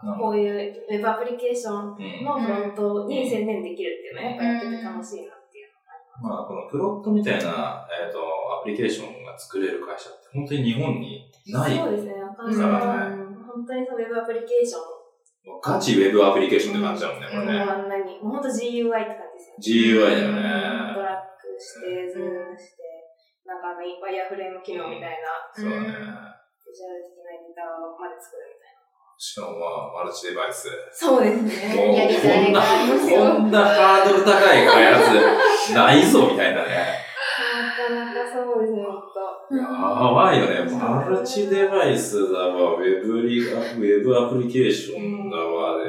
[0.00, 2.24] こういう Web アプリケーションうん。
[2.24, 5.68] のフロントに専念できるっていうのは、やっぱやってて楽しいなっていう。
[6.22, 8.18] のがまあ、この Prott みたいな、えっ、と、
[8.60, 11.76] アプリケーションが作れる会社って本当に日本にない。
[11.76, 13.10] そうですね、なかなか、
[13.46, 15.00] 本当にその Web アプリケーション。
[15.62, 17.60] ガチウェブアプリケーションって感じだもんね、これもうね。
[17.60, 20.94] あんなに、もう本当 GUI って感じですよ GUI だよね。
[20.94, 22.84] ドラッグして、ズームして、
[23.48, 26.20] なんかあの、ワイヤーフレーム機能みたいな、そうだね。
[26.60, 28.59] ビジュアル的なエディターまで作るみ。
[29.22, 30.70] しかもまあ、マルチデバイス。
[30.90, 31.76] そうですね。
[31.76, 36.96] もうやりたいこんな、こんなハードル高い開発ないぞ、みたいなね。
[37.52, 39.20] なかなかそうですね、ほんと。
[39.54, 40.72] やばいよね。
[40.74, 45.84] マルチデバイスだわ、ウェブリ、ウェブアプリケーションだわで、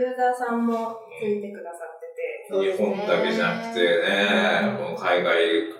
[0.00, 2.06] ユーザーさんもついてくださって
[2.48, 5.34] て、日本だけじゃなくてね、もう海外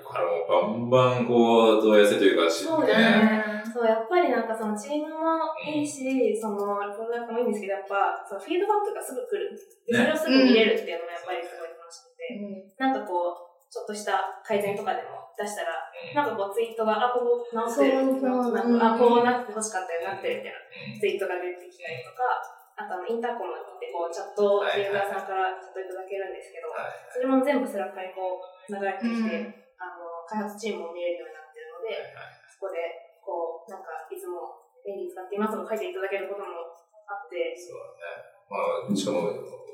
[0.04, 3.53] からもバンバンこう、問い合わせというか、しそうですね。
[3.74, 3.80] ね。
[3.80, 9.50] そう、やっぱりなんかそのチームもいいし、その、プロダクトもいいんですけど、やっぱ、そのフィードバックがすぐ来る。
[9.50, 12.24] でそれをすぐ見れるっていうのもやっぱりすごい楽しくて、
[12.78, 18.06] なんかこう、ちょっとした改善とかでも出したら、なんかこうツイートが、あ、ここ直ってる。
[18.06, 20.62] そうそうなんかあ、こうなって欲しかったよなってるみたいな。
[20.94, 22.38] ツイートが出てきたりとか、
[22.78, 26.94] あとあの、 Intercom ってこう、チャット、ユーザーさんからチャットいただけるんですけど、はい。
[27.10, 29.58] それも全部 Slack にこう、流れてきて、うん。
[29.82, 32.14] あの、開発チームも見れるようになってるので、
[32.46, 36.68] そこで、こう、なんか、いつも便利に使っていますとか書いていただけることも
[37.08, 38.34] あって、そうだね。
[38.52, 39.64] まあ、しかも、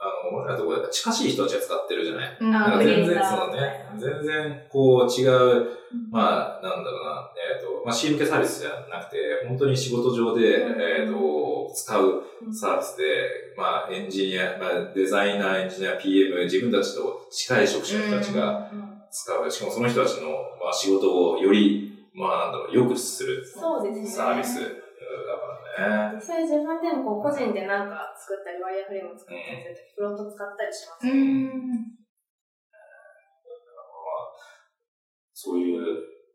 [0.00, 2.36] あの、俺らのところ近しい人たちが使ってるじゃない。
[2.40, 5.68] うんあなんか全然、そのね、全然、こう、違う、
[6.10, 12.22] まあ、なんだろうな、えっ、と、まあ、C 向けサービスじゃなくて、本当に仕事上で、うんえっ、と、使う
[12.52, 13.04] サービスで、
[13.56, 18.70] まあ、エンジニア、まあ、デザイナー、エンジニア、PM、自分たちと近い職種の人たちが
[19.10, 19.50] 使う。
[19.50, 20.28] しかもその人たちの、
[20.62, 24.06] まあ、仕事をより、まあ、なんだろう、良くするそうですね。
[24.06, 24.74] サービスだか
[25.86, 26.16] らね。
[26.16, 31.06] 実際自分でもこう個人で何か作ったり、ワイヤーフレーム作ったりするとき、フロント使ったりします。
[31.06, 32.00] うん。
[35.32, 35.80] そういう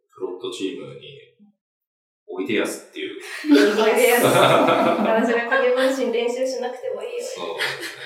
[0.09, 1.34] プロットチームに
[2.27, 3.21] 置いてやすっていう。
[3.77, 4.25] こ れでやる。
[4.25, 7.23] 私が影分身練習しなくてもいいよ。
[7.23, 8.05] そうですね。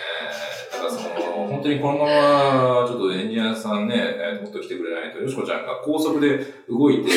[0.72, 0.96] だからそ
[1.40, 6.38] の、本当にこのまま、ちょっとエンジニアさんね、えーもっと来てくれないと、よしこちゃんが高速で
[6.70, 7.16] 動いて、 こ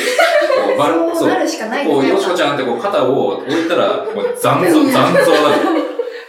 [0.74, 5.24] う、バルそうなるしかないこう、よしこちゃんってこう、肩を置いたら、もう残像、残像だよ。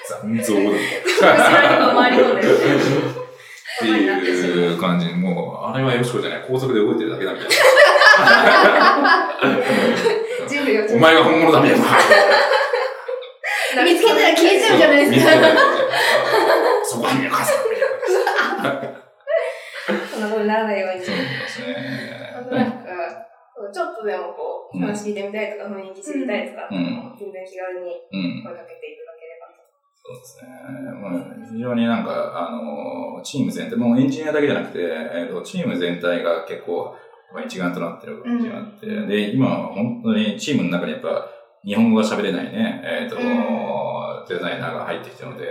[0.22, 0.60] 残像だ。
[3.76, 5.08] っていう感じ。
[5.16, 6.46] もう、あれはよしこじゃない。
[6.48, 7.48] 高速で動いてるだけだみたい
[10.48, 10.96] 人類をな。
[10.96, 11.86] お前が本物だみたいな。
[13.84, 15.32] 見つけたら消えちゃうじゃないですか。
[16.84, 17.54] そこは見るかさ。
[20.12, 21.00] そんなことにならないよう。
[21.00, 21.06] に。
[21.06, 22.34] そうですね。
[22.38, 22.78] あとなんか、
[23.74, 27.16] ちょっとでもこう、話聞いてみたいとか、雰囲気知りたいとか、うん。
[27.18, 28.44] 全然気軽にうん。
[28.44, 29.64] 声かけていただければと。
[29.96, 30.48] そうですね。
[31.02, 32.06] まあ、非常になん。
[32.06, 36.96] か、あの、チーム全体、もうエンジニアだけじゃなくて、えっ、と、チーム全体が結構、
[37.34, 41.28] まあ一丸となってる感じがあって、で、今は本当にチームの中にやっぱ、
[41.66, 43.16] 日本語が喋れないね、えっ、と、
[44.28, 45.46] デザイナーが入ってきたので、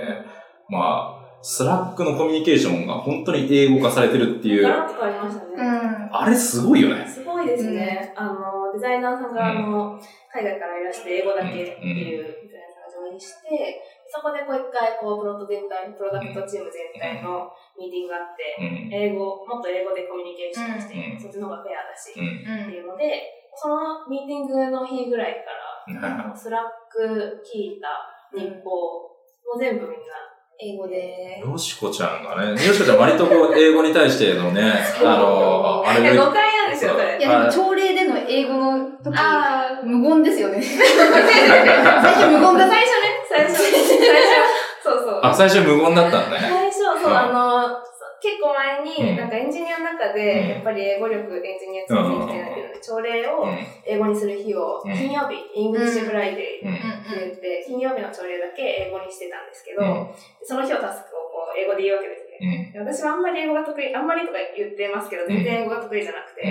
[0.68, 5.50] まあ、 Slack のコミュニケーションが本当に英語化されてるっていう、ガラッと変わりましたね。
[5.56, 6.16] うん。
[6.16, 7.06] あれすごいよね。
[7.06, 8.14] すごいですね。
[8.16, 10.00] あの、デザイナーさんが、あの、
[10.32, 17.48] 海外からいらして、英語だけっていうデザイナーさんがジョインして、そこでこう一回、こう、 Prott 全体、プロダクトチーム全体の
[17.80, 18.92] ミーティングがあって、うん。
[18.92, 22.76] 英語、もっと英語でコミュニケーションして、うんそっちの方がフェアだし、うってん。
[22.76, 25.56] いうので、そのミーティングの日ぐらいか
[25.96, 28.04] ら、 Slack、Qiita、
[28.36, 29.16] 日報、
[29.48, 30.12] もう全部みんな
[30.60, 31.40] 英語で。
[31.40, 34.72] よしこちゃんがね、よしこちゃん割とこう、英語に対してのね、
[35.04, 37.18] あの、あれ誤解なんですよ、それ。
[37.18, 40.60] いや、でも朝礼での英語の時、あー無言ですよね。
[40.62, 42.91] 最初無言だ最初ね、
[43.32, 45.20] 最初、最初、そうそう。
[45.22, 46.48] あ、最初無言だったんだね。
[46.48, 47.78] 最初、そう、うんあの、
[48.22, 53.58] 結構前うんに、なんかエンジニアの中うんで、やっぱり英語力、エンジニアつけていきたいなっていうので、朝礼をうん。
[53.84, 56.74] 英語にする日を、うん金曜日、 English Friday うん。
[56.74, 60.08] って言って、金曜日の朝礼だけ英語にしてたんですけど、うん
[60.44, 62.74] その日をタスクをこう英語で言うわけですね。
[62.74, 66.42] 私はあんまり英語が得意、あんまりとか言ってますけど、全然英語が得意じゃなくて、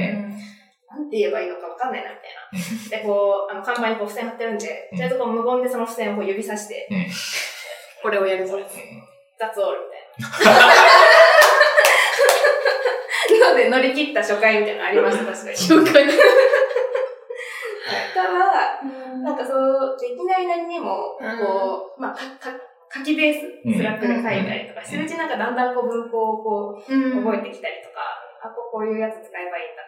[0.91, 2.99] なんて言えばいいのかわかんないな、みたいな。
[2.99, 7.05] で、こう、あの、カンバンにこう付箋貼ってるんで、うんとりあえずこう無言でその付箋をこう指さして、うん
[8.01, 8.57] これをやるぞ。
[8.57, 8.63] That's
[9.61, 10.51] all みたいな。
[13.41, 15.55] なので乗り切った初回みたいなのありました、確かに。
[15.55, 16.07] 初回。
[18.13, 18.81] ただ、
[19.23, 22.57] なんかそう、できないなりにも、こう、まあ、か、か、
[22.93, 23.35] 書きベー
[23.65, 28.01] うんス、 Slack で書いたりとかしてるうちになんかだんだんこう文法をこう、うん覚えてきたりとか、
[28.43, 29.83] あ、こういうやつ使えばいいんだ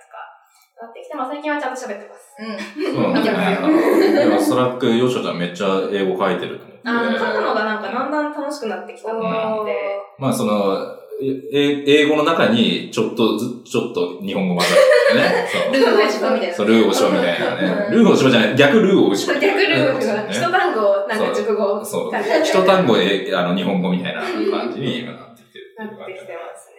[0.83, 2.35] なってきて、まあ最近はちゃんと喋ってます。
[2.39, 2.93] うん。
[2.93, 4.19] そうだね。
[4.19, 6.81] でも、スラック、よしこちゃんめっちゃ英語書いてると思って。
[6.83, 10.01] あの、書くのがなんかだんだん楽しくなってきたなって。
[10.19, 14.77] まあ、その、え英語の中に、ちょっとず、ちょっと日本語混ざっ
[15.09, 15.47] てね。
[15.47, 16.53] そうルーのおしみたいな。
[16.53, 17.87] そう、ルーおしろみたいなね。
[17.91, 19.35] ルーおしろじゃない、逆ルーおしろ。
[19.35, 22.11] 逆ルールが、一単語、なんか熟語そう。
[22.43, 26.72] 一単語で、あの、日本語みたいな感じに今なってきてるなってきてますね。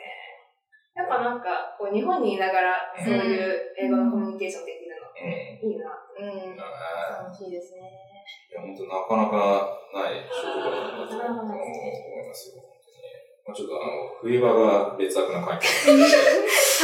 [0.95, 5.91] やっぱなんか、こう日本にいながら、そういう英語のコミュニケーションできるのいいな。
[5.91, 6.57] うん。
[6.57, 7.91] 楽しいですね。
[8.51, 12.74] いや、本当なかなかない仕事だなと思いますよ。
[13.55, 15.69] ちょっとあの、冬場が劣悪な環境。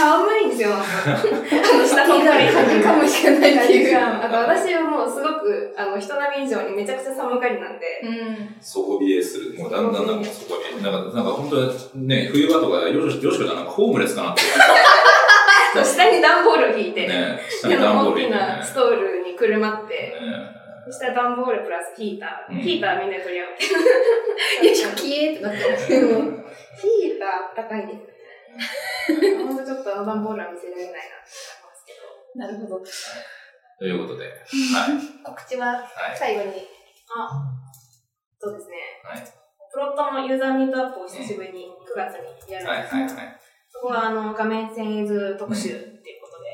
[0.01, 0.71] 寒いんですよ。
[0.73, 2.49] あの、下のがり。
[2.49, 3.99] 風かもしれないっていう。
[3.99, 8.57] あと私はもうすごく、あの、人並み以上にめちゃくちゃ寒がりなんで、うん。
[8.61, 9.59] 底冷えする。
[9.59, 10.83] もうだんだんなんかそこに。
[10.83, 14.43] なんか、なんか本当ね、冬場とか、よしよしこちゃんなんかホームレスかなって。
[15.75, 22.57] そう下に段ボールを引いて、ね、下に段ボール大きなストールにくるまって、ねそしたら段ボールプラスヒーター。
[22.57, 24.67] うんヒーターみんなで取り合う。
[24.67, 25.61] よいしょ、消えってなって
[26.81, 28.01] ヒーター高いんです。
[29.47, 32.41] ほんとちょっとあの段ボールは見せられないなって思いますけど。
[32.41, 32.85] なるほど。
[33.79, 34.35] ということで、はい。
[35.25, 35.67] 告知は？
[35.67, 36.17] はい。
[36.17, 36.69] 最後に。
[37.17, 37.31] あ、
[38.39, 38.77] そうですね。
[39.05, 39.23] はい
[39.73, 43.41] プロットのユーザーミートアップを久しぶりに9月にやるんはいですけど、はいはい。
[43.71, 46.51] そこはあの画面遷移図特集っていうことで、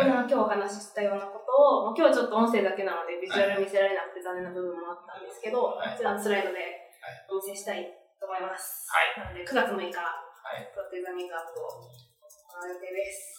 [0.00, 6.88] はいまあ今日お話ししたようなことを、まあ今日ちょっと音声だけなのでビジュアル見せられなくて残念な部分もあったんですけど、はいこちらのスライドで
[7.28, 7.84] お見せしたい
[8.24, 8.88] と思います。
[8.88, 13.36] はなので9月6日、い Prott User Meetup を行う予定です。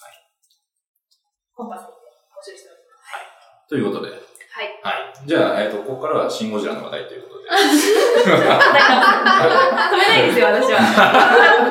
[1.57, 3.65] connpass にて募集しております。
[3.65, 4.77] ということで、はい。
[4.85, 5.25] はい。
[5.25, 7.49] じゃあ、えっ、と、ここからはシン・ゴジラの話題ということで。
[7.49, 8.29] 止
[9.97, 10.77] めないですよ、私は。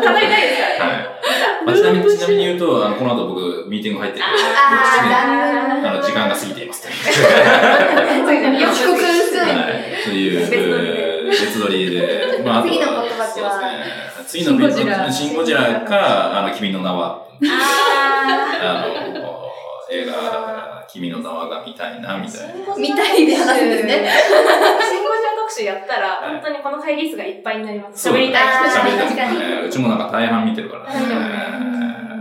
[0.03, 0.99] 語りたいですからね。
[0.99, 1.71] はい。
[1.71, 6.95] まあ、ちなみに、ちなみに言うと、あの、この後僕、ミーティング入ってて、あー、残あの、時間が過ぎていますという。
[8.27, 8.59] そうですね。
[8.59, 10.03] 予告するはい。
[10.03, 13.73] という、別撮りで、 まあ、次の言葉は。
[13.73, 13.85] ね。
[14.27, 15.13] 次のビシンゴジラ。
[15.13, 18.27] シン・ゴジラか、あの、君の名は、あ
[18.63, 19.51] あの、
[19.91, 22.75] 映画、君の名はが見たいな、みたいな。
[22.75, 22.81] ー。
[22.81, 23.87] みたいで話すんです。
[23.87, 24.09] ね。
[24.09, 26.31] シンゴジラ特集やったら、はい。
[26.35, 28.05] 本当にこの会議室がいっぱいになります。
[28.05, 28.71] そう喋りたい。
[28.71, 29.09] 人喋りたい。
[29.09, 29.39] 確かに。
[29.39, 31.01] ねうちもなんか大半見てるからね。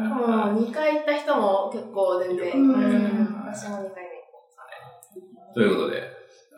[0.10, 2.52] もう2回行った人も結構全然。
[3.46, 4.04] 私も2回
[5.54, 6.02] ということで、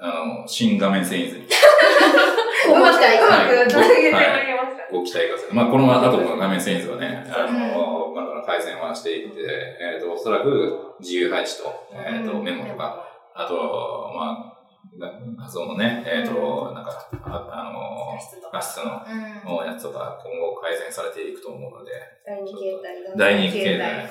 [0.06, 1.46] あの、新画面遷移図に。
[2.70, 2.98] うまく。
[2.98, 3.00] う
[3.30, 3.88] まくつな。
[3.88, 5.54] げてもらえまご期待ください。
[5.54, 9.42] まあ、この後の画面遷移図はね、あの、まだ改善はしていって、
[9.80, 14.56] えっ、と、おそらく自由配置と、えっ、と、メモとか、あと、まあ、
[14.98, 18.50] 画像のね、えっ、と、なんか、ああの画質とか。
[18.54, 21.92] 画質のうやつとか今後改善されていくと思うので、
[22.26, 23.16] 第2形態が。
[23.18, 24.08] 第二形態、はい。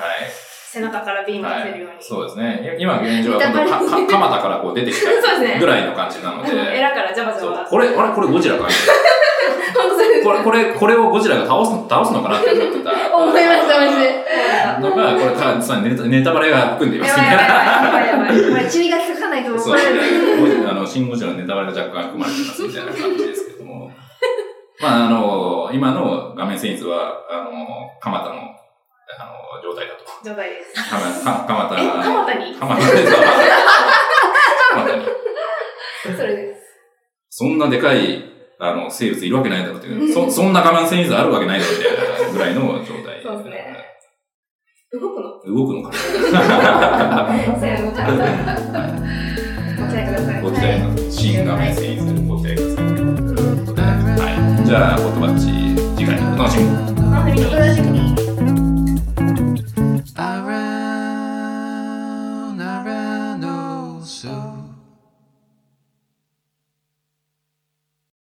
[0.75, 1.99] 背中からビームは出せるように。
[2.01, 2.77] い、そうですね。
[2.81, 5.07] 今現状は、か、か、かまたからこう出てきた。
[5.61, 7.57] ぐらいの感じなので、エラからジャバジャバ。
[7.59, 8.67] そうこれ、あれこれゴジラか。
[10.25, 12.91] これ、これ、これをゴジラが倒すの、倒すのかなって思ってた。
[13.15, 14.25] 思いました、マジで。
[14.81, 17.93] のが、これか、さネタネタバレが含んでいますみやばいや。
[17.93, 18.59] ばいやばいやばいやばい。
[18.59, 20.01] これ注意がつかないと、そうこれ、で
[20.57, 20.67] すね。
[20.69, 23.91] あの、シン・ゴジラのネタバレが若干含まれてますみたいな感じですけども。
[24.81, 27.51] まあ、あの、今の画面遷移図は、あの、
[28.01, 28.64] 蒲田の、
[29.19, 30.05] あの、状態だと。
[30.25, 30.75] 状態です。
[30.91, 31.03] かま、
[31.47, 31.83] か、蒲田。
[31.83, 32.55] え、蒲田に？
[32.55, 33.13] 蒲田です。
[34.73, 35.05] 蒲田に。
[36.17, 36.61] それです。
[37.31, 38.25] そんなでかい、
[38.61, 41.95] あの、生物いるわけないだろうっていう、そ、そんな画面遷移図あるわけないだろうみたい
[42.27, 43.23] なぐらいの状態。
[43.23, 43.75] そうですね
[44.93, 45.43] 動くの？
[45.45, 46.23] 動くのかそう
[47.67, 48.07] や動か
[49.77, 50.35] ご期待ください。
[50.35, 52.85] なご期待の新画面遷移図ご期待ください。
[54.21, 54.31] は
[54.63, 54.65] い。
[54.65, 55.43] じゃあ、ホットバッチ、
[55.97, 56.71] 次回お楽しみに。
[57.11, 58.24] 楽しみにお楽しみに。